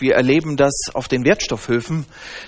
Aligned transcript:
Wir 0.00 0.14
erleben 0.14 0.56
das 0.56 0.72
auf 0.94 1.08
den 1.08 1.24
Wertstoffhöfen, 1.24 2.06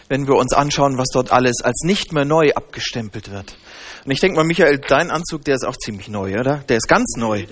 wenn 0.08 0.27
wir 0.27 0.35
uns 0.35 0.52
anschauen, 0.52 0.99
was 0.99 1.08
dort 1.12 1.33
alles 1.33 1.63
als 1.63 1.82
nicht 1.85 2.13
mehr 2.13 2.25
neu 2.25 2.52
abgestempelt 2.55 3.31
wird. 3.31 3.56
Und 4.04 4.11
ich 4.11 4.21
denke 4.21 4.37
mal, 4.37 4.45
Michael, 4.45 4.79
dein 4.79 5.11
Anzug, 5.11 5.45
der 5.45 5.54
ist 5.54 5.65
auch 5.65 5.77
ziemlich 5.77 6.09
neu, 6.09 6.38
oder? 6.38 6.65
Der 6.69 6.77
ist 6.77 6.88
ganz 6.88 7.15
neu. 7.17 7.45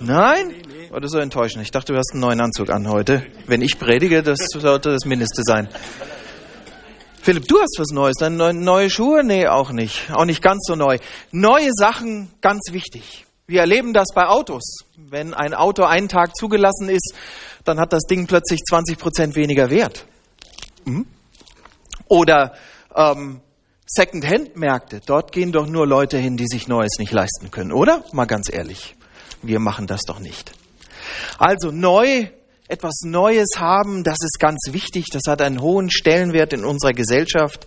Nein? 0.00 0.48
Nee, 0.48 0.62
nee. 0.68 0.90
Oder 0.94 1.08
so 1.08 1.18
enttäuschend. 1.18 1.62
Ich 1.62 1.70
dachte, 1.72 1.92
du 1.92 1.98
hast 1.98 2.12
einen 2.12 2.20
neuen 2.20 2.40
Anzug 2.40 2.70
an 2.70 2.88
heute. 2.88 3.26
Wenn 3.46 3.60
ich 3.60 3.78
predige, 3.78 4.22
das 4.22 4.38
sollte 4.52 4.90
das 4.90 5.04
Mindeste 5.04 5.42
sein. 5.42 5.68
Philipp, 7.22 7.48
du 7.48 7.60
hast 7.60 7.76
was 7.78 7.88
Neues. 7.92 8.14
Deine 8.18 8.54
neue 8.54 8.88
Schuhe? 8.88 9.22
Nee, 9.24 9.46
auch 9.46 9.72
nicht. 9.72 10.10
Auch 10.12 10.24
nicht 10.24 10.42
ganz 10.42 10.64
so 10.66 10.74
neu. 10.74 10.98
Neue 11.32 11.70
Sachen, 11.74 12.30
ganz 12.40 12.72
wichtig. 12.72 13.26
Wir 13.50 13.62
erleben 13.62 13.92
das 13.92 14.06
bei 14.14 14.28
Autos. 14.28 14.62
Wenn 14.96 15.34
ein 15.34 15.54
Auto 15.54 15.82
einen 15.82 16.08
Tag 16.08 16.36
zugelassen 16.36 16.88
ist, 16.88 17.14
dann 17.64 17.80
hat 17.80 17.92
das 17.92 18.04
Ding 18.04 18.28
plötzlich 18.28 18.60
20 18.60 18.96
Prozent 18.96 19.34
weniger 19.34 19.70
Wert. 19.70 20.06
Mhm. 20.84 21.04
Oder 22.06 22.52
ähm, 22.94 23.40
Second-Hand-Märkte. 23.86 25.00
Dort 25.04 25.32
gehen 25.32 25.50
doch 25.50 25.66
nur 25.66 25.84
Leute 25.84 26.16
hin, 26.16 26.36
die 26.36 26.46
sich 26.46 26.68
Neues 26.68 27.00
nicht 27.00 27.10
leisten 27.10 27.50
können, 27.50 27.72
oder? 27.72 28.04
Mal 28.12 28.26
ganz 28.26 28.52
ehrlich. 28.52 28.94
Wir 29.42 29.58
machen 29.58 29.88
das 29.88 30.02
doch 30.02 30.20
nicht. 30.20 30.52
Also 31.36 31.72
neu, 31.72 32.28
etwas 32.68 33.00
Neues 33.04 33.48
haben, 33.58 34.04
das 34.04 34.18
ist 34.22 34.38
ganz 34.38 34.68
wichtig. 34.70 35.06
Das 35.10 35.22
hat 35.26 35.42
einen 35.42 35.60
hohen 35.60 35.90
Stellenwert 35.90 36.52
in 36.52 36.64
unserer 36.64 36.92
Gesellschaft. 36.92 37.66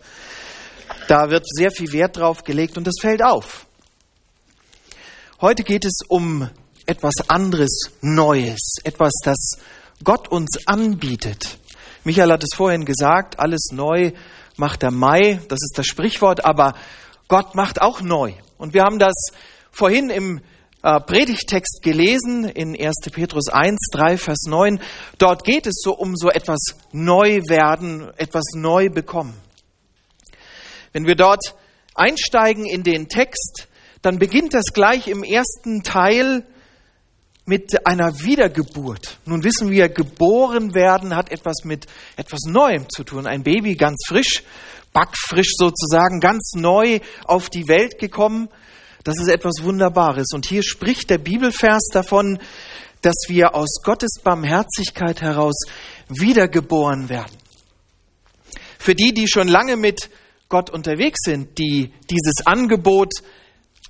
Da 1.10 1.30
wird 1.30 1.44
sehr 1.46 1.72
viel 1.72 1.92
Wert 1.92 2.16
drauf 2.16 2.46
gelegt 2.46 2.78
und 2.78 2.88
das 2.88 2.96
fällt 3.02 3.22
auf. 3.22 3.66
Heute 5.44 5.64
geht 5.66 5.84
es 5.84 6.00
um 6.08 6.50
etwas 6.86 7.16
anderes, 7.28 7.92
Neues, 8.00 8.76
etwas, 8.86 9.12
das 9.26 9.58
Gott 10.02 10.30
uns 10.30 10.66
anbietet. 10.68 11.58
Michael 12.06 12.32
hat 12.32 12.44
es 12.46 12.56
vorhin 12.56 12.86
gesagt, 12.86 13.42
alles 13.42 13.72
neu 13.74 14.14
macht 14.56 14.84
der 14.84 14.92
Mai, 14.92 15.42
das 15.50 15.60
ist 15.62 15.74
das 15.76 15.86
Sprichwort, 15.86 16.46
aber 16.46 16.76
Gott 17.28 17.56
macht 17.56 17.82
auch 17.82 18.00
neu. 18.00 18.32
Und 18.58 18.74
wir 18.74 18.84
haben 18.84 19.00
das 19.00 19.16
vorhin 19.70 20.10
im 20.10 20.40
äh, 20.82 21.02
Predigtext 21.02 21.82
gelesen 21.82 22.46
in 22.46 22.74
1. 22.80 23.12
Petrus 23.12 23.50
1, 23.50 23.90
3, 23.92 24.18
Vers 24.18 24.44
9. 24.48 24.80
Dort 25.18 25.44
geht 25.44 25.68
es 25.68 25.82
so 25.84 25.94
um 25.94 26.16
so 26.16 26.30
etwas 26.30 26.74
Neuwerden, 26.94 28.14
etwas 28.16 28.46
neu 28.56 28.88
bekommen. 28.90 29.38
Wenn 30.94 31.06
wir 31.06 31.16
dort 31.16 31.54
einsteigen 31.96 32.66
in 32.66 32.84
den 32.84 33.10
Text, 33.10 33.68
dann 34.04 34.20
beginnt 34.20 34.54
das 34.54 34.66
gleich 34.74 35.08
im 35.08 35.24
ersten 35.24 35.82
Teil 35.82 36.46
mit 37.46 37.88
einer 37.88 38.20
Wiedergeburt. 38.20 39.18
Nun 39.26 39.44
wissen 39.44 39.72
wir, 39.72 39.90
geboren 39.90 40.74
werden 40.74 41.16
hat 41.16 41.32
etwas 41.32 41.64
mit 41.64 41.88
etwas 42.18 42.42
Neuem 42.46 42.90
zu 42.90 43.04
tun. 43.04 43.26
Ein 43.26 43.44
Baby 43.44 43.76
ganz 43.76 44.04
frisch, 44.08 44.44
backfrisch 44.92 45.54
sozusagen, 45.58 46.20
ganz 46.20 46.52
neu 46.56 47.00
auf 47.26 47.50
die 47.50 47.68
Welt 47.68 47.98
gekommen. 47.98 48.50
Das 49.06 49.16
ist 49.20 49.30
etwas 49.30 49.64
Wunderbares. 49.64 50.28
Und 50.34 50.46
hier 50.46 50.64
spricht 50.64 51.10
der 51.10 51.18
Bibelvers 51.18 51.88
davon, 51.92 52.40
dass 53.02 53.16
wir 53.28 53.56
aus 53.56 53.82
Gottes 53.84 54.16
Barmherzigkeit 54.22 55.22
heraus 55.22 55.56
wiedergeboren 56.10 57.08
werden. 57.08 57.38
Für 58.80 58.96
die, 58.96 59.14
die 59.14 59.30
schon 59.30 59.48
lange 59.48 59.78
mit 59.78 60.10
Gott 60.50 60.70
unterwegs 60.70 61.22
sind, 61.24 61.58
die 61.58 61.94
dieses 62.10 62.46
Angebot 62.46 63.12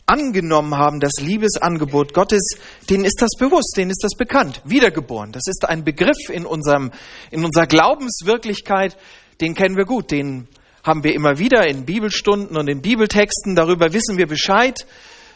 angenommen 0.05 0.75
haben, 0.75 0.99
das 0.99 1.13
Liebesangebot 1.19 2.13
Gottes, 2.13 2.41
denen 2.89 3.05
ist 3.05 3.21
das 3.21 3.31
bewusst, 3.39 3.73
denen 3.77 3.91
ist 3.91 4.03
das 4.03 4.15
bekannt. 4.17 4.61
Wiedergeboren, 4.65 5.31
das 5.31 5.43
ist 5.47 5.67
ein 5.67 5.83
Begriff 5.83 6.29
in, 6.29 6.45
unserem, 6.45 6.91
in 7.31 7.45
unserer 7.45 7.67
Glaubenswirklichkeit, 7.67 8.97
den 9.41 9.55
kennen 9.55 9.77
wir 9.77 9.85
gut, 9.85 10.11
den 10.11 10.47
haben 10.83 11.03
wir 11.03 11.13
immer 11.13 11.39
wieder 11.39 11.65
in 11.65 11.85
Bibelstunden 11.85 12.57
und 12.57 12.67
in 12.67 12.81
Bibeltexten, 12.81 13.55
darüber 13.55 13.93
wissen 13.93 14.17
wir 14.17 14.27
Bescheid. 14.27 14.85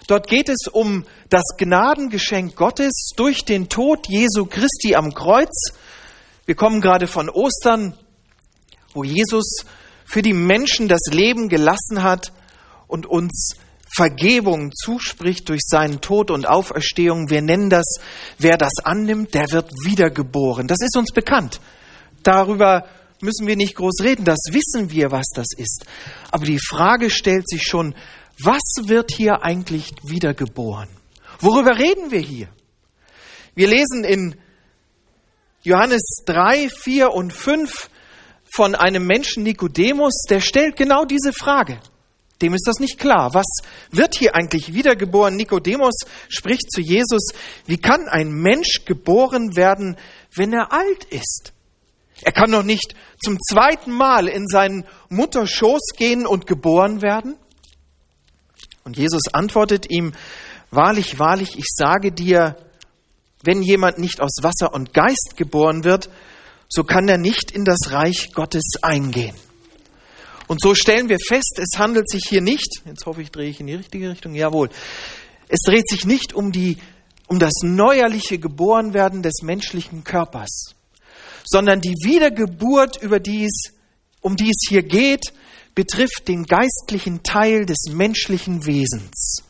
Dort 0.07 0.27
geht 0.27 0.49
es 0.49 0.67
um 0.71 1.05
das 1.29 1.43
Gnadengeschenk 1.57 2.55
Gottes 2.55 3.11
durch 3.15 3.45
den 3.45 3.69
Tod 3.69 4.07
Jesu 4.07 4.45
Christi 4.45 4.95
am 4.95 5.13
Kreuz. 5.13 5.73
Wir 6.45 6.55
kommen 6.55 6.81
gerade 6.81 7.07
von 7.07 7.29
Ostern, 7.29 7.93
wo 8.93 9.03
Jesus 9.03 9.65
für 10.05 10.21
die 10.21 10.33
Menschen 10.33 10.87
das 10.87 11.01
Leben 11.11 11.49
gelassen 11.49 12.03
hat 12.03 12.31
und 12.87 13.05
uns 13.05 13.55
Vergebung 13.97 14.71
zuspricht 14.75 15.49
durch 15.49 15.61
seinen 15.65 16.01
Tod 16.01 16.29
und 16.29 16.47
Auferstehung. 16.47 17.31
Wir 17.31 17.41
nennen 17.41 17.71
das, 17.71 17.95
wer 18.37 18.55
das 18.55 18.73
annimmt, 18.83 19.33
der 19.33 19.51
wird 19.51 19.71
wiedergeboren. 19.83 20.67
Das 20.67 20.77
ist 20.81 20.95
uns 20.95 21.11
bekannt. 21.11 21.59
Darüber 22.21 22.87
müssen 23.21 23.47
wir 23.47 23.55
nicht 23.55 23.73
groß 23.73 24.01
reden. 24.03 24.23
Das 24.23 24.37
wissen 24.51 24.91
wir, 24.91 25.09
was 25.11 25.25
das 25.33 25.47
ist. 25.57 25.85
Aber 26.29 26.45
die 26.45 26.59
Frage 26.59 27.09
stellt 27.09 27.49
sich 27.49 27.63
schon, 27.63 27.95
was 28.39 28.61
wird 28.83 29.11
hier 29.11 29.41
eigentlich 29.41 29.91
wiedergeboren? 30.03 30.89
Worüber 31.39 31.79
reden 31.79 32.11
wir 32.11 32.19
hier? 32.19 32.49
Wir 33.55 33.67
lesen 33.67 34.03
in 34.03 34.35
Johannes 35.63 36.21
3, 36.27 36.69
4 36.69 37.11
und 37.13 37.33
5 37.33 37.89
von 38.43 38.75
einem 38.75 39.07
Menschen 39.07 39.41
Nikodemus, 39.41 40.21
der 40.29 40.39
stellt 40.39 40.75
genau 40.75 41.03
diese 41.03 41.33
Frage. 41.33 41.79
Dem 42.41 42.53
ist 42.53 42.67
das 42.67 42.79
nicht 42.79 42.99
klar. 42.99 43.33
Was 43.33 43.45
wird 43.91 44.15
hier 44.15 44.35
eigentlich 44.35 44.73
wiedergeboren? 44.73 45.35
Nikodemus 45.35 45.95
spricht 46.29 46.71
zu 46.71 46.81
Jesus, 46.81 47.29
wie 47.65 47.77
kann 47.77 48.07
ein 48.07 48.31
Mensch 48.31 48.85
geboren 48.85 49.55
werden, 49.55 49.97
wenn 50.35 50.53
er 50.53 50.71
alt 50.71 51.05
ist? 51.05 51.53
Er 52.21 52.31
kann 52.31 52.51
doch 52.51 52.63
nicht 52.63 52.95
zum 53.23 53.37
zweiten 53.39 53.91
Mal 53.91 54.27
in 54.27 54.47
seinen 54.47 54.85
Mutterschoß 55.09 55.93
gehen 55.97 56.25
und 56.25 56.47
geboren 56.47 57.01
werden? 57.01 57.35
Und 58.83 58.97
Jesus 58.97 59.33
antwortet 59.33 59.89
ihm, 59.89 60.13
wahrlich, 60.71 61.19
wahrlich, 61.19 61.57
ich 61.57 61.67
sage 61.75 62.11
dir, 62.11 62.55
wenn 63.43 63.61
jemand 63.61 63.99
nicht 63.99 64.21
aus 64.21 64.37
Wasser 64.41 64.73
und 64.73 64.93
Geist 64.93 65.33
geboren 65.35 65.83
wird, 65.83 66.09
so 66.69 66.83
kann 66.83 67.07
er 67.07 67.17
nicht 67.17 67.51
in 67.51 67.65
das 67.65 67.91
Reich 67.91 68.31
Gottes 68.33 68.63
eingehen. 68.81 69.35
Und 70.47 70.61
so 70.61 70.73
stellen 70.73 71.09
wir 71.09 71.17
fest, 71.27 71.59
es 71.61 71.77
handelt 71.77 72.09
sich 72.09 72.23
hier 72.27 72.41
nicht, 72.41 72.81
jetzt 72.85 73.05
hoffe 73.05 73.21
ich, 73.21 73.31
drehe 73.31 73.49
ich 73.49 73.59
in 73.59 73.67
die 73.67 73.75
richtige 73.75 74.09
Richtung, 74.09 74.33
jawohl, 74.33 74.69
es 75.49 75.59
dreht 75.65 75.87
sich 75.89 76.05
nicht 76.05 76.33
um, 76.33 76.51
die, 76.51 76.77
um 77.27 77.39
das 77.39 77.53
neuerliche 77.63 78.39
Geborenwerden 78.39 79.21
des 79.21 79.41
menschlichen 79.41 80.03
Körpers, 80.03 80.75
sondern 81.45 81.81
die 81.81 81.95
Wiedergeburt, 82.03 83.01
über 83.01 83.19
die 83.19 83.45
es, 83.45 83.73
um 84.21 84.35
die 84.35 84.49
es 84.49 84.67
hier 84.69 84.83
geht, 84.83 85.33
betrifft 85.75 86.27
den 86.27 86.45
geistlichen 86.45 87.23
Teil 87.23 87.65
des 87.65 87.91
menschlichen 87.91 88.65
Wesens. 88.65 89.43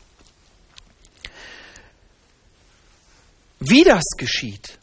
Wie 3.60 3.82
das 3.82 4.04
geschieht, 4.16 4.78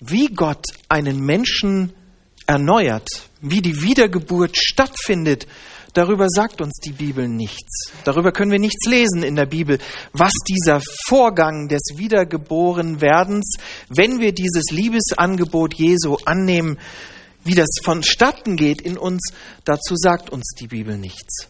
wie 0.00 0.26
Gott 0.26 0.64
einen 0.88 1.20
Menschen 1.20 1.94
erneuert, 2.46 3.08
wie 3.42 3.60
die 3.60 3.82
Wiedergeburt 3.82 4.56
stattfindet, 4.56 5.46
darüber 5.92 6.28
sagt 6.28 6.60
uns 6.60 6.78
die 6.78 6.92
Bibel 6.92 7.28
nichts. 7.28 7.92
Darüber 8.04 8.32
können 8.32 8.52
wir 8.52 8.58
nichts 8.58 8.88
lesen 8.88 9.22
in 9.22 9.36
der 9.36 9.46
Bibel, 9.46 9.78
was 10.12 10.32
dieser 10.48 10.80
Vorgang 11.06 11.68
des 11.68 11.82
Wiedergeborenwerdens, 11.96 13.56
wenn 13.88 14.20
wir 14.20 14.32
dieses 14.32 14.70
Liebesangebot 14.70 15.74
Jesu 15.74 16.16
annehmen, 16.24 16.78
wie 17.44 17.54
das 17.54 17.68
vonstatten 17.82 18.56
geht 18.56 18.80
in 18.80 18.96
uns, 18.96 19.32
dazu 19.64 19.96
sagt 19.96 20.30
uns 20.30 20.54
die 20.60 20.68
Bibel 20.68 20.96
nichts. 20.96 21.48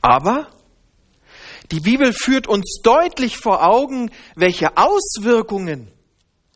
Aber 0.00 0.48
die 1.70 1.80
Bibel 1.80 2.12
führt 2.14 2.48
uns 2.48 2.80
deutlich 2.82 3.36
vor 3.36 3.62
Augen, 3.64 4.10
welche 4.34 4.76
Auswirkungen 4.78 5.88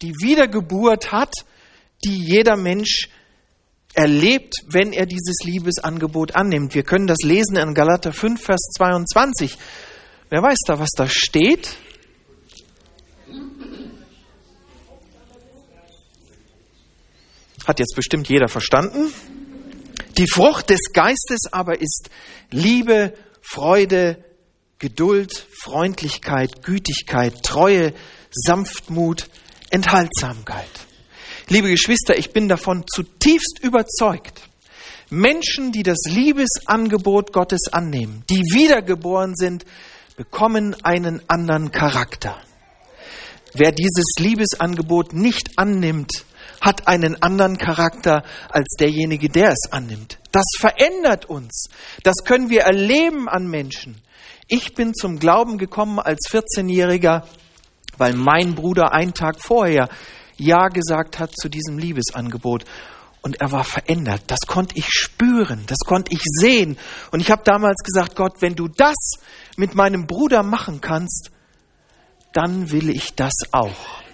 die 0.02 0.14
Wiedergeburt 0.20 1.12
hat 1.12 1.32
die 2.04 2.22
jeder 2.22 2.56
Mensch 2.56 3.08
erlebt, 3.96 4.54
wenn 4.68 4.92
er 4.92 5.06
dieses 5.06 5.38
Liebesangebot 5.42 6.36
annimmt. 6.36 6.74
Wir 6.74 6.82
können 6.82 7.06
das 7.06 7.18
lesen 7.22 7.56
in 7.56 7.74
Galater 7.74 8.12
5, 8.12 8.40
Vers 8.40 8.60
22. 8.76 9.56
Wer 10.28 10.42
weiß 10.42 10.58
da, 10.66 10.78
was 10.78 10.90
da 10.94 11.08
steht? 11.08 11.76
Hat 17.66 17.80
jetzt 17.80 17.96
bestimmt 17.96 18.28
jeder 18.28 18.48
verstanden. 18.48 19.12
Die 20.18 20.28
Frucht 20.28 20.70
des 20.70 20.92
Geistes 20.92 21.40
aber 21.50 21.80
ist 21.80 22.10
Liebe, 22.50 23.14
Freude, 23.40 24.22
Geduld, 24.78 25.46
Freundlichkeit, 25.62 26.62
Gütigkeit, 26.62 27.42
Treue, 27.42 27.94
Sanftmut, 28.30 29.28
Enthaltsamkeit. 29.70 30.68
Liebe 31.48 31.70
Geschwister, 31.70 32.18
ich 32.18 32.32
bin 32.32 32.48
davon 32.48 32.84
zutiefst 32.92 33.60
überzeugt. 33.62 34.42
Menschen, 35.10 35.70
die 35.70 35.84
das 35.84 35.98
Liebesangebot 36.08 37.32
Gottes 37.32 37.68
annehmen, 37.70 38.24
die 38.28 38.42
wiedergeboren 38.52 39.36
sind, 39.36 39.64
bekommen 40.16 40.74
einen 40.82 41.22
anderen 41.28 41.70
Charakter. 41.70 42.36
Wer 43.54 43.70
dieses 43.70 44.14
Liebesangebot 44.18 45.12
nicht 45.12 45.56
annimmt, 45.56 46.24
hat 46.60 46.88
einen 46.88 47.22
anderen 47.22 47.58
Charakter 47.58 48.24
als 48.48 48.74
derjenige, 48.80 49.28
der 49.28 49.50
es 49.50 49.70
annimmt. 49.70 50.18
Das 50.32 50.46
verändert 50.58 51.26
uns. 51.26 51.68
Das 52.02 52.24
können 52.24 52.50
wir 52.50 52.62
erleben 52.62 53.28
an 53.28 53.46
Menschen. 53.46 54.02
Ich 54.48 54.74
bin 54.74 54.94
zum 54.94 55.20
Glauben 55.20 55.58
gekommen 55.58 56.00
als 56.00 56.28
14-Jähriger, 56.28 57.22
weil 57.98 58.14
mein 58.14 58.56
Bruder 58.56 58.92
einen 58.92 59.14
Tag 59.14 59.40
vorher 59.40 59.88
Ja 60.36 60.68
gesagt 60.68 61.18
hat 61.18 61.32
zu 61.34 61.48
diesem 61.48 61.78
Liebesangebot. 61.78 62.64
Und 63.22 63.40
er 63.40 63.50
war 63.50 63.64
verändert. 63.64 64.22
Das 64.28 64.40
konnte 64.46 64.76
ich 64.78 64.86
spüren, 64.88 65.64
das 65.66 65.78
konnte 65.84 66.12
ich 66.12 66.20
sehen. 66.22 66.78
Und 67.10 67.20
ich 67.20 67.30
habe 67.30 67.42
damals 67.44 67.82
gesagt, 67.82 68.14
Gott, 68.14 68.40
wenn 68.40 68.54
du 68.54 68.68
das 68.68 68.94
mit 69.56 69.74
meinem 69.74 70.06
Bruder 70.06 70.42
machen 70.44 70.80
kannst, 70.80 71.30
dann 72.32 72.70
will 72.70 72.90
ich 72.90 73.14
das 73.14 73.32
auch. 73.50 74.04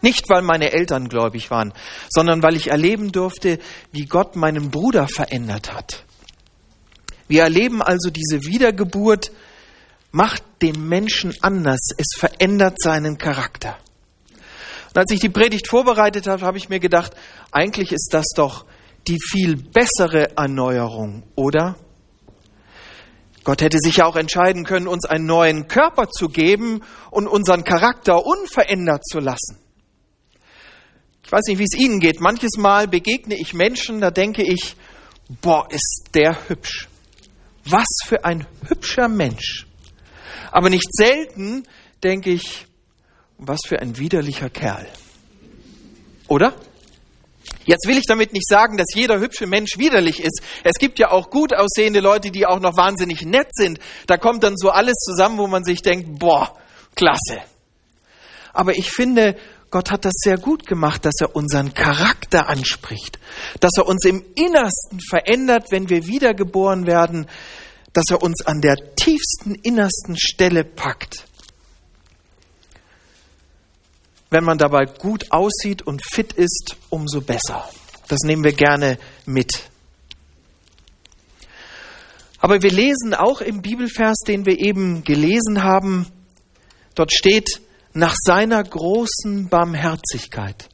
Nicht, 0.00 0.30
weil 0.30 0.42
meine 0.42 0.72
Eltern 0.72 1.08
gläubig 1.08 1.50
waren, 1.50 1.72
sondern 2.08 2.42
weil 2.42 2.56
ich 2.56 2.68
erleben 2.68 3.12
durfte, 3.12 3.58
wie 3.92 4.06
Gott 4.06 4.36
meinen 4.36 4.70
Bruder 4.70 5.06
verändert 5.06 5.72
hat. 5.72 6.04
Wir 7.28 7.44
erleben 7.44 7.82
also 7.82 8.10
diese 8.10 8.44
Wiedergeburt, 8.44 9.32
macht 10.10 10.42
den 10.60 10.88
Menschen 10.88 11.34
anders, 11.40 11.80
es 11.96 12.08
verändert 12.18 12.80
seinen 12.80 13.16
Charakter. 13.16 13.78
Und 14.92 14.98
als 14.98 15.10
ich 15.10 15.20
die 15.20 15.30
Predigt 15.30 15.68
vorbereitet 15.68 16.26
habe, 16.26 16.44
habe 16.44 16.58
ich 16.58 16.68
mir 16.68 16.78
gedacht, 16.78 17.14
eigentlich 17.50 17.92
ist 17.92 18.10
das 18.12 18.26
doch 18.36 18.66
die 19.08 19.18
viel 19.18 19.56
bessere 19.56 20.36
Erneuerung, 20.36 21.22
oder? 21.34 21.76
Gott 23.42 23.62
hätte 23.62 23.78
sich 23.80 23.96
ja 23.96 24.04
auch 24.04 24.16
entscheiden 24.16 24.64
können, 24.64 24.86
uns 24.86 25.06
einen 25.06 25.24
neuen 25.24 25.66
Körper 25.66 26.08
zu 26.08 26.28
geben 26.28 26.82
und 27.10 27.26
unseren 27.26 27.64
Charakter 27.64 28.24
unverändert 28.24 29.04
zu 29.04 29.18
lassen. 29.18 29.58
Ich 31.24 31.32
weiß 31.32 31.46
nicht, 31.48 31.58
wie 31.58 31.64
es 31.64 31.74
Ihnen 31.74 31.98
geht. 31.98 32.20
Manches 32.20 32.58
Mal 32.58 32.86
begegne 32.86 33.34
ich 33.34 33.54
Menschen, 33.54 34.02
da 34.02 34.10
denke 34.10 34.42
ich, 34.42 34.76
boah, 35.40 35.66
ist 35.70 36.10
der 36.14 36.48
hübsch. 36.48 36.88
Was 37.64 37.88
für 38.04 38.24
ein 38.26 38.46
hübscher 38.68 39.08
Mensch. 39.08 39.66
Aber 40.50 40.68
nicht 40.68 40.94
selten 40.94 41.62
denke 42.02 42.30
ich, 42.30 42.66
was 43.46 43.60
für 43.66 43.80
ein 43.80 43.98
widerlicher 43.98 44.50
Kerl. 44.50 44.86
Oder? 46.28 46.54
Jetzt 47.64 47.86
will 47.86 47.96
ich 47.96 48.06
damit 48.06 48.32
nicht 48.32 48.48
sagen, 48.48 48.76
dass 48.76 48.88
jeder 48.94 49.20
hübsche 49.20 49.46
Mensch 49.46 49.78
widerlich 49.78 50.20
ist. 50.20 50.42
Es 50.64 50.76
gibt 50.78 50.98
ja 50.98 51.10
auch 51.10 51.30
gut 51.30 51.54
aussehende 51.54 52.00
Leute, 52.00 52.30
die 52.30 52.46
auch 52.46 52.60
noch 52.60 52.76
wahnsinnig 52.76 53.24
nett 53.24 53.48
sind. 53.52 53.78
Da 54.06 54.16
kommt 54.16 54.42
dann 54.42 54.56
so 54.56 54.70
alles 54.70 54.96
zusammen, 54.96 55.38
wo 55.38 55.46
man 55.46 55.64
sich 55.64 55.82
denkt, 55.82 56.18
boah, 56.18 56.56
klasse. 56.94 57.40
Aber 58.52 58.76
ich 58.76 58.90
finde, 58.90 59.36
Gott 59.70 59.90
hat 59.90 60.04
das 60.04 60.12
sehr 60.16 60.38
gut 60.38 60.66
gemacht, 60.66 61.04
dass 61.04 61.14
er 61.20 61.34
unseren 61.34 61.72
Charakter 61.72 62.48
anspricht, 62.48 63.18
dass 63.60 63.72
er 63.76 63.86
uns 63.86 64.04
im 64.04 64.24
Innersten 64.34 65.00
verändert, 65.00 65.66
wenn 65.70 65.88
wir 65.88 66.06
wiedergeboren 66.06 66.86
werden, 66.86 67.26
dass 67.92 68.04
er 68.10 68.22
uns 68.22 68.44
an 68.44 68.60
der 68.60 68.76
tiefsten, 68.96 69.54
innersten 69.54 70.16
Stelle 70.18 70.64
packt. 70.64 71.24
Wenn 74.32 74.44
man 74.44 74.56
dabei 74.56 74.86
gut 74.86 75.30
aussieht 75.30 75.82
und 75.82 76.00
fit 76.10 76.32
ist, 76.32 76.76
umso 76.88 77.20
besser. 77.20 77.68
Das 78.08 78.20
nehmen 78.24 78.42
wir 78.42 78.54
gerne 78.54 78.98
mit. 79.26 79.68
Aber 82.38 82.62
wir 82.62 82.70
lesen 82.70 83.12
auch 83.12 83.42
im 83.42 83.60
Bibelvers, 83.60 84.16
den 84.26 84.46
wir 84.46 84.58
eben 84.58 85.04
gelesen 85.04 85.62
haben, 85.62 86.06
dort 86.94 87.12
steht, 87.12 87.60
nach 87.92 88.14
seiner 88.18 88.64
großen 88.64 89.50
Barmherzigkeit. 89.50 90.66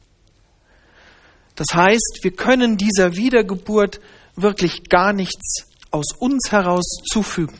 Das 1.57 1.67
heißt, 1.75 2.19
wir 2.21 2.31
können 2.31 2.77
dieser 2.77 3.17
Wiedergeburt 3.17 3.99
wirklich 4.37 4.87
gar 4.87 5.11
nichts 5.11 5.65
aus 5.91 6.13
uns 6.17 6.53
heraus 6.53 6.85
zufügen. 7.11 7.59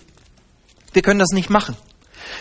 Wir 0.94 1.02
können 1.02 1.20
das 1.20 1.34
nicht 1.34 1.50
machen. 1.50 1.76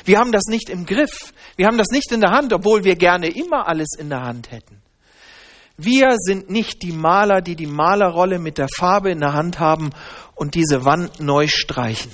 Wir 0.05 0.21
haben 0.21 0.31
das 0.31 0.45
nicht 0.45 0.71
im 0.71 0.87
Griff. 0.87 1.33
Wir 1.59 1.67
haben 1.67 1.77
das 1.77 1.89
nicht 1.91 2.13
in 2.13 2.21
der 2.21 2.31
Hand, 2.31 2.53
obwohl 2.53 2.85
wir 2.85 2.95
gerne 2.95 3.27
immer 3.27 3.67
alles 3.67 3.89
in 3.99 4.11
der 4.11 4.23
Hand 4.23 4.53
hätten. 4.53 4.81
Wir 5.77 6.15
sind 6.17 6.49
nicht 6.51 6.83
die 6.83 6.93
Maler, 6.93 7.41
die 7.41 7.57
die 7.57 7.67
Malerrolle 7.67 8.39
mit 8.39 8.59
der 8.59 8.69
Farbe 8.69 9.11
in 9.11 9.19
der 9.19 9.33
Hand 9.33 9.59
haben 9.59 9.91
und 10.37 10.55
diese 10.55 10.85
Wand 10.85 11.19
neu 11.19 11.49
streichen. 11.49 12.13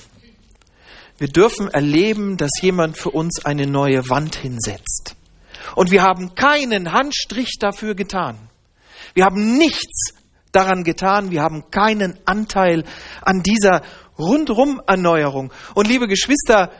Wir 1.18 1.28
dürfen 1.28 1.68
erleben, 1.68 2.38
dass 2.38 2.52
jemand 2.62 2.96
für 2.96 3.10
uns 3.10 3.44
eine 3.44 3.66
neue 3.66 4.08
Wand 4.08 4.34
hinsetzt. 4.34 5.14
Und 5.76 5.90
wir 5.90 6.02
haben 6.02 6.34
keinen 6.34 6.92
Handstrich 6.92 7.58
dafür 7.60 7.94
getan. 7.94 8.38
Wir 9.12 9.26
haben 9.26 9.58
nichts 9.58 10.14
daran 10.52 10.84
getan. 10.84 11.30
Wir 11.30 11.42
haben 11.42 11.70
keinen 11.70 12.18
Anteil 12.24 12.84
an 13.20 13.42
dieser 13.42 13.82
rundrum 14.18 14.80
Erneuerung. 14.86 15.52
Und 15.74 15.86
liebe 15.86 16.08
Geschwister, 16.08 16.70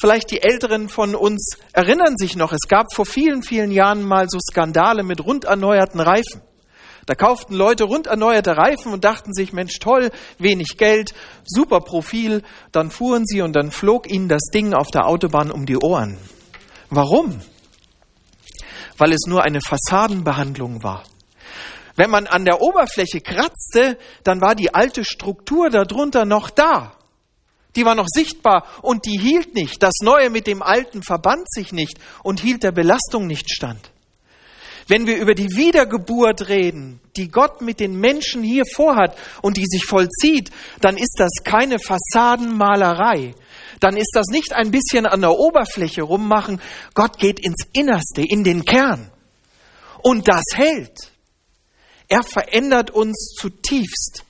vielleicht 0.00 0.30
die 0.30 0.42
Älteren 0.42 0.88
von 0.88 1.14
uns 1.14 1.58
erinnern 1.72 2.16
sich 2.16 2.34
noch, 2.34 2.52
es 2.52 2.68
gab 2.68 2.94
vor 2.94 3.06
vielen, 3.06 3.42
vielen 3.42 3.70
Jahren 3.70 4.02
mal 4.02 4.26
so 4.28 4.38
Skandale 4.40 5.02
mit 5.02 5.24
rund 5.24 5.44
erneuerten 5.44 6.00
Reifen. 6.00 6.42
Da 7.06 7.14
kauften 7.14 7.54
Leute 7.54 7.84
rund 7.84 8.06
erneuerte 8.06 8.56
Reifen 8.56 8.92
und 8.92 9.04
dachten 9.04 9.32
sich, 9.32 9.52
Mensch, 9.52 9.78
toll, 9.78 10.10
wenig 10.38 10.76
Geld, 10.76 11.12
super 11.44 11.80
Profil. 11.80 12.42
Dann 12.72 12.90
fuhren 12.90 13.26
sie 13.26 13.42
und 13.42 13.54
dann 13.54 13.70
flog 13.70 14.08
ihnen 14.08 14.28
das 14.28 14.42
Ding 14.54 14.74
auf 14.74 14.90
der 14.92 15.06
Autobahn 15.06 15.50
um 15.50 15.66
die 15.66 15.76
Ohren. 15.76 16.18
Warum? 16.88 17.40
Weil 18.96 19.12
es 19.12 19.26
nur 19.26 19.42
eine 19.42 19.60
Fassadenbehandlung 19.60 20.82
war. 20.82 21.04
Wenn 21.96 22.10
man 22.10 22.26
an 22.26 22.44
der 22.44 22.60
Oberfläche 22.62 23.20
kratzte, 23.20 23.98
dann 24.22 24.40
war 24.40 24.54
die 24.54 24.72
alte 24.72 25.04
Struktur 25.04 25.68
darunter 25.68 26.24
noch 26.24 26.48
da. 26.50 26.92
Die 27.76 27.84
war 27.84 27.94
noch 27.94 28.08
sichtbar 28.08 28.66
und 28.82 29.06
die 29.06 29.18
hielt 29.18 29.54
nicht. 29.54 29.82
Das 29.82 29.94
Neue 30.02 30.30
mit 30.30 30.46
dem 30.46 30.62
Alten 30.62 31.02
verband 31.02 31.50
sich 31.50 31.72
nicht 31.72 31.98
und 32.22 32.40
hielt 32.40 32.62
der 32.62 32.72
Belastung 32.72 33.26
nicht 33.26 33.50
stand. 33.50 33.90
Wenn 34.88 35.06
wir 35.06 35.18
über 35.18 35.34
die 35.34 35.54
Wiedergeburt 35.54 36.48
reden, 36.48 37.00
die 37.16 37.28
Gott 37.28 37.60
mit 37.60 37.78
den 37.78 38.00
Menschen 38.00 38.42
hier 38.42 38.64
vorhat 38.66 39.16
und 39.40 39.56
die 39.56 39.66
sich 39.66 39.84
vollzieht, 39.84 40.50
dann 40.80 40.96
ist 40.96 41.14
das 41.16 41.30
keine 41.44 41.78
Fassadenmalerei. 41.78 43.36
Dann 43.78 43.96
ist 43.96 44.10
das 44.14 44.26
nicht 44.32 44.52
ein 44.52 44.72
bisschen 44.72 45.06
an 45.06 45.20
der 45.20 45.38
Oberfläche 45.38 46.02
rummachen. 46.02 46.60
Gott 46.94 47.18
geht 47.18 47.38
ins 47.38 47.68
Innerste, 47.72 48.22
in 48.22 48.42
den 48.42 48.64
Kern. 48.64 49.12
Und 50.02 50.26
das 50.26 50.42
hält. 50.54 51.12
Er 52.08 52.24
verändert 52.24 52.90
uns 52.90 53.36
zutiefst. 53.38 54.24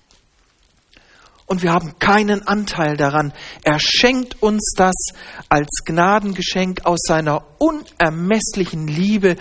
Und 1.51 1.65
wir 1.65 1.73
haben 1.73 1.99
keinen 1.99 2.47
Anteil 2.47 2.97
daran. 2.97 3.33
Er 3.65 3.81
schenkt 3.81 4.41
uns 4.41 4.73
das 4.77 4.95
als 5.49 5.69
Gnadengeschenk 5.85 6.87
aus 6.87 7.01
seiner 7.03 7.45
unermesslichen 7.59 8.87
Liebe, 8.87 9.35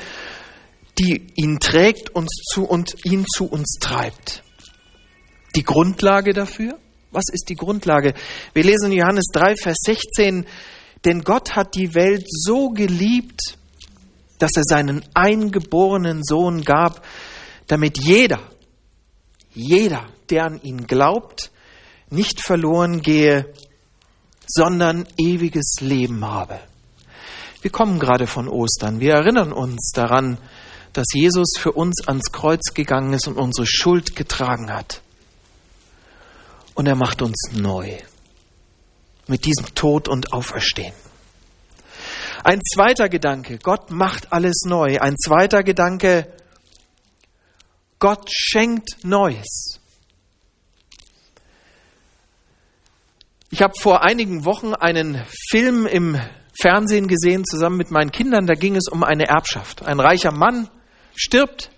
die 0.97 1.27
ihn 1.35 1.59
trägt 1.59 2.09
uns 2.15 2.31
zu 2.51 2.63
und 2.63 2.95
ihn 3.05 3.25
zu 3.31 3.45
uns 3.45 3.77
treibt. 3.79 4.41
Die 5.55 5.61
Grundlage 5.61 6.33
dafür? 6.33 6.79
Was 7.11 7.25
ist 7.31 7.47
die 7.47 7.53
Grundlage? 7.53 8.15
Wir 8.53 8.63
lesen 8.63 8.91
Johannes 8.91 9.25
3, 9.31 9.55
Vers 9.57 9.77
16, 9.85 10.47
denn 11.05 11.21
Gott 11.21 11.55
hat 11.55 11.75
die 11.75 11.93
Welt 11.93 12.25
so 12.27 12.69
geliebt, 12.69 13.59
dass 14.39 14.53
er 14.55 14.63
seinen 14.63 15.05
eingeborenen 15.13 16.23
Sohn 16.23 16.63
gab, 16.63 17.05
damit 17.67 17.99
jeder, 17.99 18.41
jeder, 19.53 20.07
der 20.31 20.45
an 20.45 20.59
ihn 20.63 20.87
glaubt, 20.87 21.51
nicht 22.09 22.41
verloren 22.41 23.01
gehe, 23.01 23.53
sondern 24.47 25.07
ewiges 25.17 25.75
Leben 25.79 26.25
habe. 26.25 26.59
Wir 27.61 27.71
kommen 27.71 27.99
gerade 27.99 28.25
von 28.25 28.47
Ostern. 28.47 28.99
Wir 28.99 29.13
erinnern 29.13 29.51
uns 29.51 29.91
daran, 29.93 30.37
dass 30.93 31.07
Jesus 31.13 31.53
für 31.57 31.73
uns 31.73 32.07
ans 32.07 32.31
Kreuz 32.31 32.73
gegangen 32.73 33.13
ist 33.13 33.27
und 33.27 33.37
unsere 33.37 33.67
Schuld 33.67 34.15
getragen 34.15 34.73
hat. 34.73 35.01
Und 36.73 36.87
er 36.87 36.95
macht 36.95 37.21
uns 37.21 37.49
neu 37.53 37.97
mit 39.27 39.45
diesem 39.45 39.75
Tod 39.75 40.07
und 40.07 40.33
Auferstehen. 40.33 40.93
Ein 42.43 42.61
zweiter 42.61 43.09
Gedanke, 43.09 43.59
Gott 43.59 43.91
macht 43.91 44.31
alles 44.31 44.61
neu. 44.65 44.99
Ein 44.99 45.15
zweiter 45.17 45.61
Gedanke, 45.63 46.31
Gott 47.99 48.29
schenkt 48.31 49.03
Neues. 49.03 49.78
Ich 53.51 53.63
habe 53.63 53.73
vor 53.79 54.03
einigen 54.03 54.45
Wochen 54.45 54.75
einen 54.75 55.25
Film 55.49 55.87
im 55.87 56.21
Fernsehen 56.61 57.07
gesehen, 57.07 57.45
zusammen 57.45 57.77
mit 57.77 57.89
meinen 57.89 58.11
Kindern. 58.11 58.45
Da 58.45 58.53
ging 58.53 58.75
es 58.75 58.87
um 58.87 59.03
eine 59.03 59.27
Erbschaft. 59.27 59.83
Ein 59.83 59.99
reicher 59.99 60.31
Mann 60.31 60.69
stirbt 61.15 61.71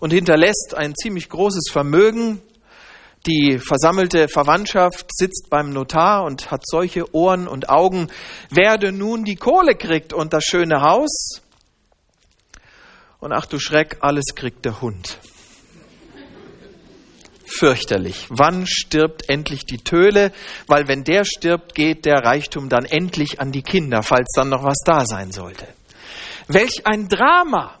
und 0.00 0.12
hinterlässt 0.12 0.74
ein 0.76 0.94
ziemlich 0.94 1.30
großes 1.30 1.70
Vermögen. 1.70 2.42
Die 3.26 3.58
versammelte 3.58 4.28
Verwandtschaft 4.28 5.06
sitzt 5.14 5.48
beim 5.48 5.70
Notar 5.70 6.24
und 6.24 6.50
hat 6.50 6.62
solche 6.66 7.14
Ohren 7.14 7.48
und 7.48 7.70
Augen, 7.70 8.08
wer 8.50 8.76
denn 8.76 8.98
nun 8.98 9.24
die 9.24 9.36
Kohle 9.36 9.74
kriegt 9.74 10.12
und 10.12 10.34
das 10.34 10.44
schöne 10.44 10.82
Haus. 10.82 11.40
Und 13.18 13.32
ach 13.32 13.46
du 13.46 13.58
Schreck, 13.58 13.96
alles 14.00 14.34
kriegt 14.34 14.66
der 14.66 14.82
Hund. 14.82 15.20
Fürchterlich. 17.52 18.26
Wann 18.28 18.66
stirbt 18.66 19.28
endlich 19.28 19.66
die 19.66 19.78
Töle? 19.78 20.32
Weil 20.66 20.88
wenn 20.88 21.04
der 21.04 21.24
stirbt, 21.24 21.74
geht 21.74 22.04
der 22.04 22.24
Reichtum 22.24 22.68
dann 22.68 22.84
endlich 22.84 23.40
an 23.40 23.52
die 23.52 23.62
Kinder, 23.62 24.02
falls 24.02 24.28
dann 24.34 24.48
noch 24.48 24.64
was 24.64 24.78
da 24.84 25.04
sein 25.06 25.32
sollte. 25.32 25.66
Welch 26.48 26.86
ein 26.86 27.08
Drama! 27.08 27.78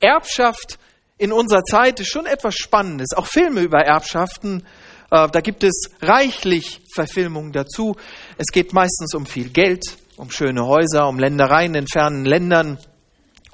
Erbschaft 0.00 0.78
in 1.18 1.32
unserer 1.32 1.62
Zeit 1.62 2.00
ist 2.00 2.08
schon 2.08 2.26
etwas 2.26 2.54
Spannendes. 2.54 3.08
Auch 3.14 3.26
Filme 3.26 3.60
über 3.60 3.80
Erbschaften, 3.80 4.66
äh, 5.10 5.28
da 5.28 5.40
gibt 5.40 5.62
es 5.62 5.90
reichlich 6.00 6.80
Verfilmungen 6.94 7.52
dazu. 7.52 7.96
Es 8.38 8.46
geht 8.52 8.72
meistens 8.72 9.14
um 9.14 9.26
viel 9.26 9.50
Geld, 9.50 9.84
um 10.16 10.30
schöne 10.30 10.66
Häuser, 10.66 11.08
um 11.08 11.18
Ländereien 11.18 11.74
in 11.74 11.86
fernen 11.86 12.24
Ländern, 12.24 12.78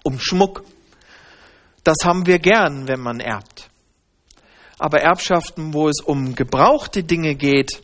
um 0.05 0.21
Schmuck. 0.21 0.65
Das 1.83 1.97
haben 2.05 2.27
wir 2.27 2.39
gern, 2.39 2.89
wenn 2.89 3.01
man 3.01 3.21
erbt. 3.21 3.69
Aber 4.79 5.01
Erbschaften, 5.01 5.73
wo 5.73 5.89
es 5.89 6.01
um 6.05 6.35
gebrauchte 6.35 7.03
Dinge 7.03 7.35
geht, 7.35 7.81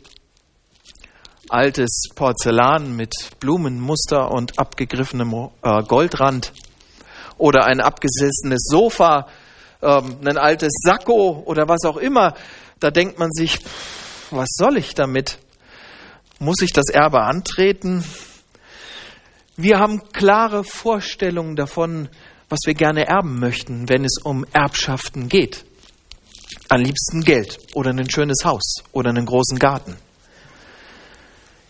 altes 1.49 2.09
Porzellan 2.15 2.95
mit 2.95 3.13
Blumenmuster 3.39 4.31
und 4.31 4.59
abgegriffenem 4.59 5.49
äh, 5.63 5.83
Goldrand 5.83 6.53
oder 7.37 7.65
ein 7.65 7.81
abgesessenes 7.81 8.67
Sofa, 8.69 9.27
ähm, 9.81 10.17
ein 10.25 10.37
altes 10.37 10.71
Sakko 10.83 11.43
oder 11.45 11.67
was 11.67 11.83
auch 11.85 11.97
immer, 11.97 12.35
da 12.79 12.91
denkt 12.91 13.17
man 13.17 13.31
sich, 13.31 13.59
was 14.29 14.49
soll 14.53 14.77
ich 14.77 14.93
damit? 14.93 15.39
Muss 16.39 16.61
ich 16.61 16.73
das 16.73 16.89
Erbe 16.89 17.21
antreten? 17.21 18.03
Wir 19.55 19.79
haben 19.79 20.01
klare 20.11 20.63
Vorstellungen 20.63 21.55
davon, 21.55 22.09
was 22.49 22.59
wir 22.65 22.73
gerne 22.73 23.07
erben 23.07 23.39
möchten, 23.39 23.89
wenn 23.89 24.03
es 24.03 24.17
um 24.23 24.45
Erbschaften 24.51 25.29
geht. 25.29 25.65
Am 26.69 26.81
liebsten 26.81 27.21
Geld 27.21 27.59
oder 27.73 27.91
ein 27.91 28.09
schönes 28.09 28.45
Haus 28.45 28.83
oder 28.91 29.09
einen 29.09 29.25
großen 29.25 29.59
Garten. 29.59 29.95